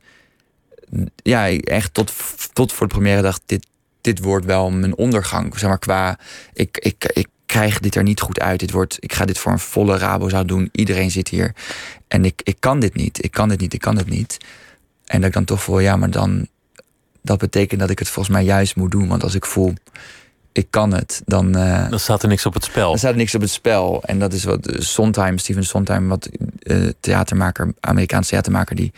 [1.15, 2.13] ja, echt tot,
[2.53, 3.67] tot voor de première dacht: dit,
[4.01, 5.59] dit wordt wel mijn ondergang.
[5.59, 6.19] Zeg maar qua,
[6.53, 8.59] ik, ik, ik krijg dit er niet goed uit.
[8.59, 10.69] Dit wordt, ik ga dit voor een volle rabo zou doen.
[10.71, 11.53] Iedereen zit hier.
[12.07, 13.23] En ik, ik kan dit niet.
[13.23, 13.73] Ik kan dit niet.
[13.73, 14.37] Ik kan dit niet.
[15.05, 16.47] En dat ik dan toch voel, ja, maar dan.
[17.21, 19.07] Dat betekent dat ik het volgens mij juist moet doen.
[19.07, 19.73] Want als ik voel,
[20.51, 21.57] ik kan het, dan...
[21.57, 22.89] Uh, dan staat er niks op het spel.
[22.89, 24.03] Dan staat er niks op het spel.
[24.03, 26.29] En dat is wat Sondheim, Steven Sondheim, wat
[26.63, 28.91] uh, theatermaker, Amerikaanse theatermaker, die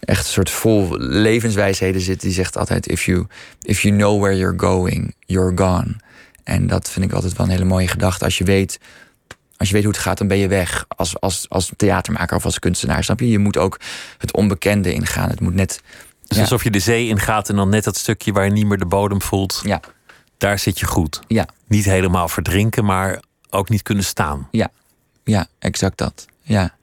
[0.00, 2.20] echt een soort vol levenswijsheden zit.
[2.20, 3.26] Die zegt altijd, if you,
[3.62, 5.96] if you know where you're going, you're gone.
[6.44, 8.24] En dat vind ik altijd wel een hele mooie gedachte.
[8.24, 8.78] Als je weet,
[9.56, 10.84] als je weet hoe het gaat, dan ben je weg.
[10.88, 13.28] Als, als, als theatermaker of als kunstenaar, snap je?
[13.28, 13.80] Je moet ook
[14.18, 15.28] het onbekende ingaan.
[15.28, 15.80] Het moet net...
[16.26, 16.44] Dus ja.
[16.44, 18.86] alsof je de zee ingaat en dan net dat stukje waar je niet meer de
[18.86, 19.60] bodem voelt.
[19.64, 19.80] Ja
[20.40, 21.20] daar zit je goed.
[21.26, 21.46] Ja.
[21.66, 24.48] Niet helemaal verdrinken, maar ook niet kunnen staan.
[24.50, 24.68] Ja,
[25.24, 26.26] ja exact dat.
[26.42, 26.74] Ja.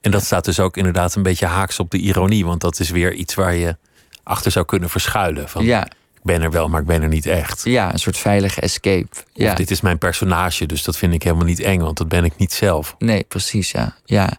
[0.00, 2.90] En dat staat dus ook inderdaad een beetje haaks op de ironie, want dat is
[2.90, 3.76] weer iets waar je
[4.22, 5.48] achter zou kunnen verschuilen.
[5.48, 5.84] Van, ja.
[5.86, 7.64] Ik ben er wel, maar ik ben er niet echt.
[7.64, 9.06] Ja, een soort veilige escape.
[9.10, 9.54] Of Ja.
[9.54, 12.36] dit is mijn personage, dus dat vind ik helemaal niet eng, want dat ben ik
[12.36, 12.94] niet zelf.
[12.98, 13.96] Nee, precies, ja.
[14.04, 14.30] Ja,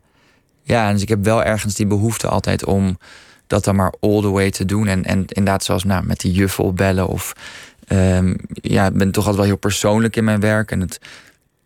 [0.63, 2.97] ja dus ik heb wel ergens die behoefte altijd om
[3.47, 4.87] dat dan maar all the way te doen.
[4.87, 7.07] En, en inderdaad, zoals nou, met die juffel opbellen.
[7.07, 7.33] Of
[7.87, 10.71] ehm, ja, ik ben toch altijd wel heel persoonlijk in mijn werk.
[10.71, 10.99] En, het,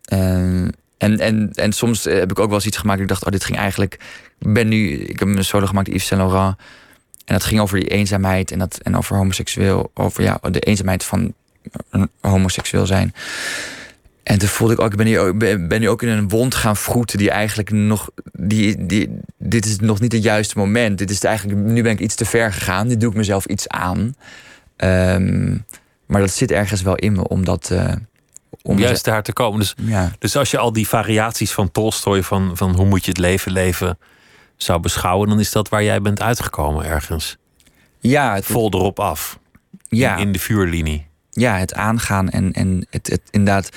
[0.04, 0.68] ehm,
[1.02, 3.00] en, en, en soms heb ik ook wel eens iets gemaakt.
[3.00, 3.94] Ik dacht, oh, dit ging eigenlijk.
[4.38, 4.90] Ik ben nu.
[4.92, 6.56] Ik heb een solo gemaakt, Yves Saint Laurent.
[7.24, 9.90] En dat ging over die eenzaamheid en, dat, en over homoseksueel.
[9.94, 11.34] Over ja, de eenzaamheid van
[12.20, 13.14] homoseksueel zijn.
[14.22, 15.38] En toen voelde ik ook, ik ben, ook-
[15.68, 19.78] ben nu ook in een wond gaan vroeten die eigenlijk nog, die, die, dit is
[19.78, 20.98] nog niet het juiste moment.
[20.98, 22.86] Dit is eigenlijk, nu ben ik iets te ver gegaan.
[22.86, 24.14] Nu doe ik mezelf iets aan.
[24.76, 25.56] Ehm,
[26.06, 27.70] maar dat zit ergens wel in me, omdat.
[27.70, 27.92] eh,
[28.62, 29.58] Om juist daar te komen.
[29.60, 30.10] Dus, Ja.
[30.18, 33.52] dus als je al die variaties van Tolstoy, van, van hoe moet je het leven
[33.52, 33.98] leven,
[34.56, 37.36] zou beschouwen, dan is dat waar jij bent uitgekomen ergens.
[37.98, 39.38] Ja, het, Vol erop af.
[39.88, 40.16] Ja.
[40.16, 41.06] In, in de vuurlinie.
[41.30, 43.68] ja, het aangaan en, en het, het inderdaad,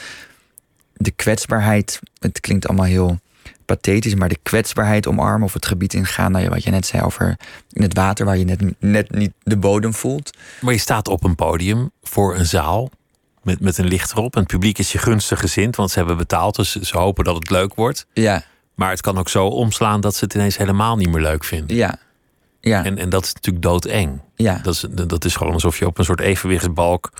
[0.93, 1.99] de kwetsbaarheid.
[2.19, 3.19] Het klinkt allemaal heel
[3.65, 7.38] pathetisch, maar de kwetsbaarheid omarmen of het gebied ingaan, nou wat je net zei over
[7.71, 10.38] in het water waar je net, net niet de bodem voelt.
[10.61, 12.89] Maar je staat op een podium voor een zaal
[13.46, 14.34] met, met een licht erop.
[14.34, 16.56] En het publiek is je gunstig gezind, want ze hebben betaald.
[16.56, 18.06] Dus ze hopen dat het leuk wordt.
[18.14, 18.43] Ja,
[18.76, 21.76] Maar het kan ook zo omslaan dat ze het ineens helemaal niet meer leuk vinden.
[21.76, 21.98] ja,
[22.62, 24.22] ja, En, en dat is natuurlijk doodeng.
[24.36, 24.60] ja.
[24.64, 27.12] Dat is, dat is gewoon alsof je op een soort evenwichtsbalk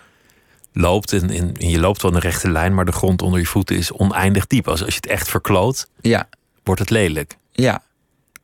[0.74, 1.14] loopt.
[1.14, 3.76] En, en, en je loopt wel een rechte lijn, maar de grond onder je voeten
[3.76, 4.68] is oneindig diep.
[4.68, 6.28] Als, als je het echt verkloot, ja.
[6.64, 7.38] wordt het lelijk.
[7.52, 7.82] Ja,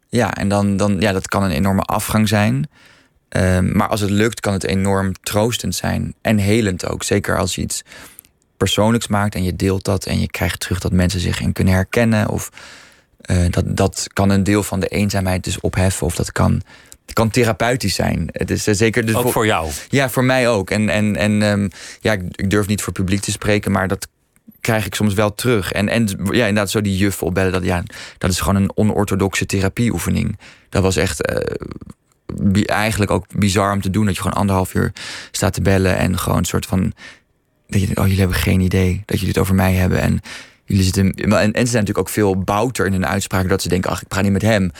[0.10, 2.70] ja en dan, dan, ja, dat kan een enorme afgang zijn.
[3.32, 6.14] Ehm, maar als het lukt, kan het enorm troostend zijn.
[6.22, 7.04] En helend ook.
[7.04, 7.84] Zeker als je iets
[8.58, 11.74] persoonlijks maakt en je deelt dat en je krijgt terug dat mensen zich in kunnen
[11.74, 12.30] herkennen.
[12.30, 12.50] Of
[13.22, 16.06] eh, dat, dat kan een deel van de eenzaamheid dus opheffen.
[16.06, 16.62] Of dat kan,
[17.14, 18.30] kan therapeutisch zijn.
[18.32, 19.06] Het is eh, zeker.
[19.06, 19.70] Dus Ook voor- voor jou.
[19.90, 20.70] ja, voor mij ook.
[20.70, 21.70] En, en, en ehm,
[22.00, 24.08] ja, ik, ik durf niet voor publiek te spreken, maar dat
[24.62, 25.72] krijg ik soms wel terug.
[25.72, 27.84] En, en ja, inderdaad, zo die juf opbellen, dat, ja,
[28.18, 30.40] dat is gewoon een onorthodoxe therapieoefening.
[30.70, 31.56] Dat was echt eh,
[32.66, 34.06] eigenlijk ook bizar om te doen.
[34.06, 34.92] Dat je gewoon anderhalf uur
[35.32, 36.94] staat te bellen en gewoon een soort van.
[37.68, 40.02] Dat je oh, jullie hebben geen idee dat jullie het over mij hebben.
[40.02, 40.20] En
[40.66, 41.12] jullie zitten.
[41.12, 43.50] En, en ze zijn natuurlijk ook veel bouter in hun uitspraken.
[43.50, 44.72] Dat ze denken, ach, ik praat niet met hem.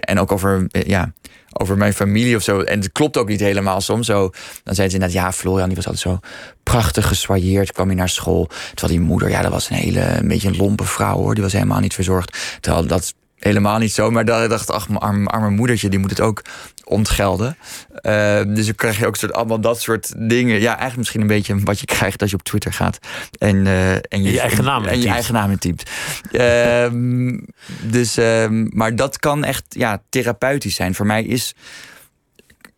[0.00, 1.12] En ook over, eh, ja,
[1.52, 2.60] over mijn familie of zo.
[2.60, 4.06] En het klopt ook niet helemaal soms.
[4.06, 4.30] Zo,
[4.64, 6.18] dan zeiden ze inderdaad, ja, Florian die was altijd zo
[6.62, 7.72] prachtig gessoigneerd.
[7.72, 8.48] Kwam hij naar school.
[8.74, 11.34] Terwijl die moeder, ja, dat was een hele, beetje een lompe vrouw hoor.
[11.34, 12.58] Die was helemaal niet verzorgd.
[12.60, 14.10] Terwijl dat helemaal niet zo.
[14.10, 16.42] Maar dan dacht ik, ach, mijn arme, arme moedertje, die moet het ook
[16.84, 17.56] ontgelden.
[17.94, 20.60] Eh, dus dan krijg je ook soort, allemaal dat soort dingen.
[20.60, 22.98] Ja, eigenlijk misschien een beetje wat je krijgt als je op Twitter gaat.
[23.38, 25.90] En, eh, en je eigen naam en, je eigen naam intypt.
[26.32, 27.38] Ehm,
[27.96, 30.94] dus, ehm, maar dat kan echt ja, therapeutisch zijn.
[30.94, 31.54] Voor mij is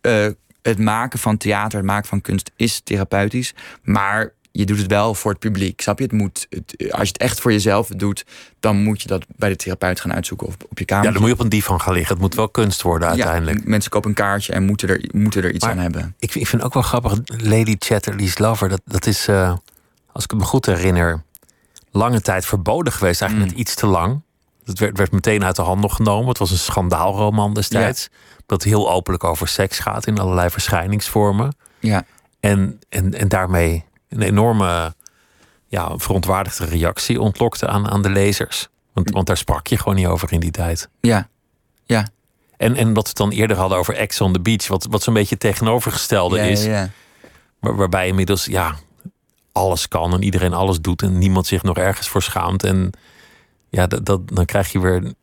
[0.00, 0.26] eh,
[0.62, 3.54] het maken van theater, het maken van kunst is therapeutisch.
[3.82, 5.80] Maar je doet het wel voor het publiek.
[5.80, 6.04] Snap je?
[6.04, 8.24] Het moet, het, als je het echt voor jezelf doet,
[8.60, 11.04] dan moet je dat bij de therapeut gaan uitzoeken of op je kamer.
[11.04, 12.12] Ja, dan moet je op een divan gaan liggen.
[12.12, 13.58] Het moet wel kunst worden uiteindelijk.
[13.58, 16.14] Ja, mensen kopen een kaartje en moeten er, moeten er iets Maar aan hebben.
[16.18, 19.54] Ik, ik vind ook wel grappig, Lady Chatterley's Lover, dat, dat is, eh,
[20.12, 21.22] als ik het me goed herinner,
[21.90, 23.20] lange tijd verboden geweest.
[23.20, 23.56] Eigenlijk Mm.
[23.56, 24.20] net iets te lang.
[24.64, 26.28] Het werd, werd meteen uit de handen genomen.
[26.28, 28.08] Het was een schandaalroman destijds.
[28.46, 31.56] Dat heel openlijk over seks gaat in allerlei verschijningsvormen.
[31.80, 32.04] Ja,
[32.40, 34.94] En, en, en daarmee een enorme
[35.66, 38.68] ja, verontwaardigde reactie ontlokte aan, aan de lezers.
[38.92, 40.88] Want, want daar sprak je gewoon niet over in die tijd.
[41.00, 41.28] ja,
[41.84, 42.08] ja.
[42.56, 45.02] En, en dat we het dan eerder hadden over Ex on the Beach, wat, wat
[45.02, 46.64] zo'n beetje tegenovergestelde ja, is.
[46.64, 46.88] ja.
[47.60, 48.74] Waar- waarbij inmiddels ja,
[49.52, 52.64] alles kan en iedereen alles doet en niemand zich nog ergens voor schaamt.
[52.64, 52.90] En
[53.68, 55.14] ja, dat, dat, dan krijg je weer een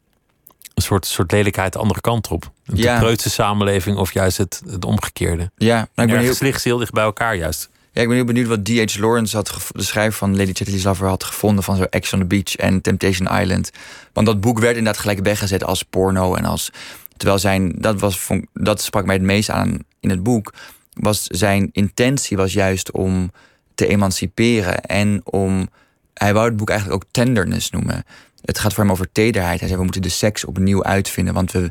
[0.75, 2.51] soort, soort lelijkheid de andere kant op.
[2.65, 3.15] Een Ja.
[3.15, 5.51] samenleving of juist het, het omgekeerde.
[5.55, 5.75] ja.
[5.75, 7.69] Nou, ik ben heel, ligt heel dicht bij elkaar juist.
[7.91, 8.99] Ja, ik ben heel benieuwd wat D.H.
[8.99, 12.25] Lawrence, had de schrijver van Lady Chatterley's Lover, had gevonden van zo Ex on the
[12.25, 13.71] Beach en Temptation Island.
[14.13, 16.71] Want dat boek werd inderdaad gelijk weggezet als porno en als.
[17.17, 20.53] Terwijl zijn, dat, was, dat sprak mij het meest aan in het boek,
[20.93, 23.31] was zijn intentie was juist om
[23.75, 25.69] te emanciperen en om.
[26.13, 28.03] Hij wou het boek eigenlijk ook tenderness noemen.
[28.41, 29.59] Het gaat voor hem over tederheid.
[29.59, 31.69] Hij zei: we moeten de seks opnieuw uitvinden, want we,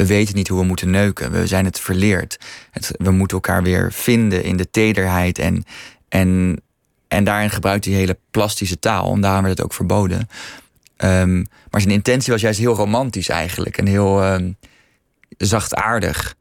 [0.00, 1.30] we weten niet hoe we moeten neuken.
[1.32, 2.38] We zijn het verleerd.
[2.70, 5.38] Het, we moeten elkaar weer vinden in de tederheid.
[5.38, 5.64] En,
[6.08, 6.60] en,
[7.08, 9.12] en daarin gebruikt hij hele plastische taal.
[9.12, 10.28] En daarom werd het ook verboden.
[10.96, 11.36] Ehm,
[11.70, 13.78] maar zijn intentie was juist heel romantisch eigenlijk.
[13.78, 14.52] En heel ehm,
[15.38, 16.34] zachtaardig.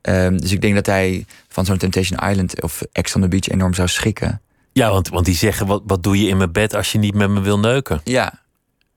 [0.00, 3.48] Ehm, dus ik denk dat hij van zo'n Temptation Island of Ex on the Beach
[3.48, 4.40] enorm zou schrikken.
[4.72, 7.14] Ja, want, want die zeggen, wat, wat doe je in mijn bed als je niet
[7.14, 8.00] met me wil neuken?
[8.04, 8.41] Ja,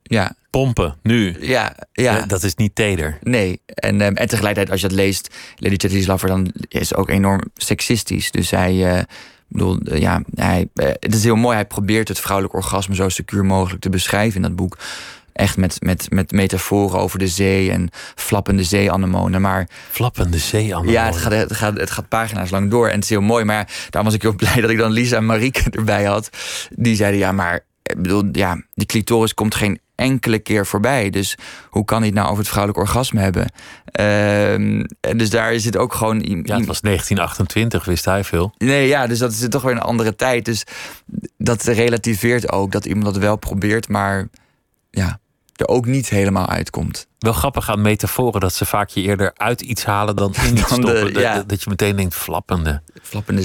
[0.10, 1.36] ja, Pompen, nu.
[1.39, 2.18] ja, ja.
[2.18, 3.18] Eh, Dat is niet teder.
[3.22, 7.10] Nee, en, ehm, en tegelijkertijd als je dat leest, Lady Chatterley's Lover, dan is ook
[7.10, 8.32] enorm seksistisch.
[8.32, 9.03] Dus hij, eh,
[9.47, 10.68] bedoel, eh, ja, hij,
[10.99, 11.56] het is heel mooi.
[11.56, 14.78] Hij probeert het vrouwelijk orgasme zo secuur mogelijk te beschrijven in dat boek.
[15.34, 19.41] Echt met, met, met metaforen over de zee en flappende zeeanemonen.
[19.41, 20.91] Maar, flappende zeeanemonen?
[20.91, 22.88] Ja, het gaat, het, gaat, het gaat pagina's lang door.
[22.88, 23.43] En het is heel mooi.
[23.43, 26.30] Maar daar was ik heel blij dat ik dan Lisa en Marieke erbij had.
[26.70, 31.09] Die zeiden, ja, maar ik bedoel, ja, die clitoris komt geen enkele keer voorbij.
[31.09, 31.37] Dus
[31.69, 33.51] hoe kan hij het nou over het vrouwelijk orgasme hebben?
[33.99, 34.83] Uh,
[35.17, 36.19] dus daar is het ook gewoon.
[36.19, 38.53] Ja, het was 1928, wist hij veel.
[38.57, 40.45] Nee, ja, dus dat is toch weer een andere tijd.
[40.45, 40.63] Dus
[41.37, 44.27] dat relativeert ook dat iemand dat wel probeert, maar
[44.91, 45.19] ja,
[45.55, 47.07] er ook niet helemaal uitkomt.
[47.19, 50.61] Wel grappig aan metaforen dat ze vaak je eerder uit iets halen dan in iets
[50.61, 51.13] stoppen.
[51.13, 51.43] De, ja.
[51.43, 52.81] Dat je meteen denkt flappende.
[53.01, 53.43] Flappende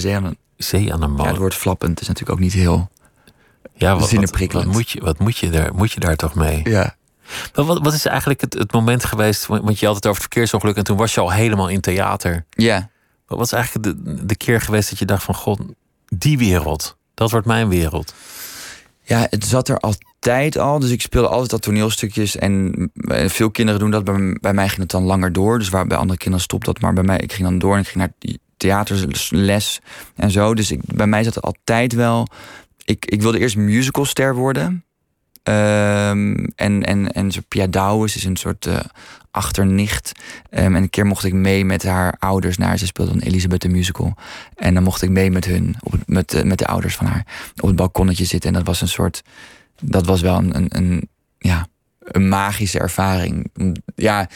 [0.57, 1.25] zee aan een man.
[1.25, 2.91] Ja, het woord flappend is natuurlijk ook niet heel
[3.81, 6.61] ja, wat, wat, wat, moet je, wat moet je, daar, moet je daar toch mee?
[6.65, 6.97] Ja.
[7.55, 10.33] Maar wat, wat is eigenlijk het, het moment geweest, want je had het over het
[10.33, 12.45] verkeersongeluk en toen was je al helemaal in theater.
[12.51, 12.91] Ja.
[13.27, 15.61] Wat was eigenlijk de, de keer geweest dat je dacht van god,
[16.09, 18.15] die wereld, dat wordt mijn wereld?
[19.03, 20.79] Ja, het zat er altijd al.
[20.79, 22.37] Dus ik speelde altijd dat toneelstukjes.
[22.37, 22.91] En
[23.27, 24.05] veel kinderen doen dat.
[24.05, 25.59] Bij, bij mij ging het dan langer door.
[25.59, 26.81] Dus waar bij andere kinderen stopt dat.
[26.81, 29.81] Maar bij mij, ik ging dan door en ik ging naar theaterles
[30.17, 30.55] en zo.
[30.55, 32.27] Dus ik, bij mij zat het altijd wel
[32.91, 34.85] ik, ik wilde eerst musicalster worden.
[35.43, 38.79] Um, en, en, en Pia Douwes is een soort uh,
[39.31, 40.13] achternicht.
[40.51, 42.79] Um, en een keer mocht ik mee met haar ouders naar...
[42.79, 44.15] Ze speelde een Elisabeth de musical.
[44.55, 47.27] En dan mocht ik mee met hun, op met, uh, met de ouders van haar...
[47.61, 48.51] op het balkonnetje zitten.
[48.51, 49.23] En dat was een soort...
[49.83, 51.67] Dat was wel een, een, een ja,
[52.11, 53.51] een magische ervaring.
[53.95, 54.29] Ja,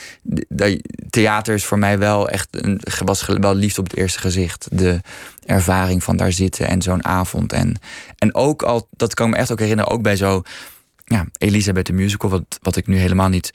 [1.10, 4.68] theater is voor mij wel echt een, was wel liefde op het eerste gezicht.
[4.70, 5.00] De
[5.44, 7.52] ervaring van daar zitten en zo'n avond.
[7.52, 7.76] En,
[8.18, 10.42] en ook al, dat kan ik me echt ook herinneren, ook bij zo,
[11.04, 13.52] ja, Elisabeth de musical, wat, wat ik nu helemaal niet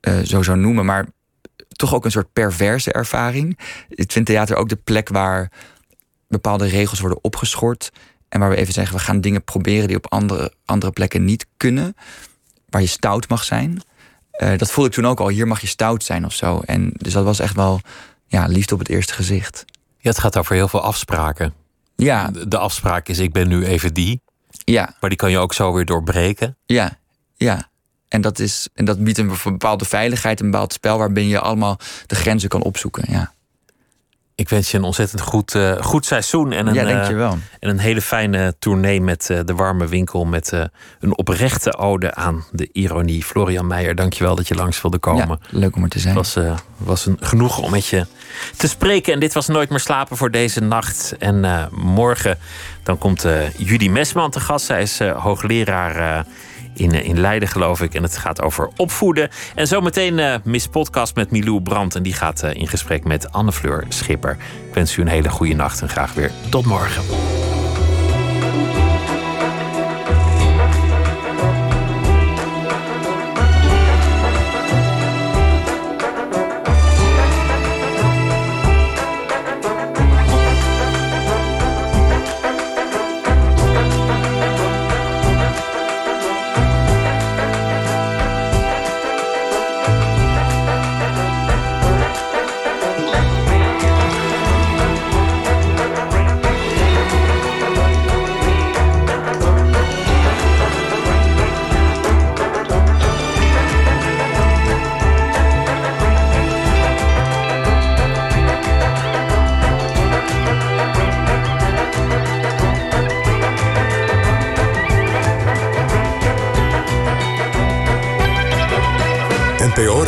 [0.00, 1.06] uh, zo zou noemen, maar
[1.68, 3.58] toch ook een soort perverse ervaring.
[3.88, 5.52] Ik vind theater ook de plek waar
[6.28, 7.90] bepaalde regels worden opgeschort.
[8.28, 11.46] En waar we even zeggen, we gaan dingen proberen die op andere, andere plekken niet
[11.56, 11.94] kunnen
[12.68, 13.82] waar je stout mag zijn.
[14.42, 15.28] Uh, dat voelde ik toen ook al.
[15.28, 16.60] Hier mag je stout zijn of zo.
[16.64, 17.80] En dus dat was echt wel
[18.26, 19.64] ja, liefde op het eerste gezicht.
[19.98, 21.54] Ja, het gaat over heel veel afspraken.
[21.96, 22.30] Ja.
[22.30, 24.20] De, de afspraak is: ik ben nu even die.
[24.64, 24.94] Ja.
[25.00, 26.56] Maar die kan je ook zo weer doorbreken.
[26.66, 26.98] Ja,
[27.36, 27.68] ja.
[28.08, 31.78] En dat, is, en dat biedt een bepaalde veiligheid, een bepaald spel waarbij je allemaal
[32.06, 33.04] de grenzen kan opzoeken.
[33.08, 33.32] Ja.
[34.38, 36.52] Ik wens je een ontzettend goed, uh, goed seizoen.
[36.52, 37.32] En een, ja, dankjewel.
[37.32, 40.24] Uh, en een hele fijne tournee met uh, de warme winkel.
[40.24, 40.52] Met
[41.00, 43.24] een oprechte ode aan de ironie.
[43.24, 45.38] Florian Meijer, dankjewel dat je langs wilde komen.
[45.50, 46.16] Ja, leuk om er te zijn.
[46.16, 46.44] Het was,
[46.76, 48.06] was een genoeg om met je
[48.56, 49.12] te spreken.
[49.12, 51.14] En dit was Nooit meer slapen voor deze nacht.
[51.18, 52.38] En morgen
[52.82, 53.26] dan komt
[53.56, 54.66] Judy Mesman te gast.
[54.66, 56.24] Zij is hoogleraar
[56.74, 57.94] in, eh, in Leiden, geloof ik.
[57.94, 59.28] En het gaat over opvoeden.
[59.54, 61.94] En zometeen uh, Miss Podcast met Milou Brandt.
[61.94, 64.36] En die gaat uh, in gesprek met Anne-Fleur Schipper.
[64.68, 67.02] Ik wens u een hele goede nacht en graag weer tot morgen.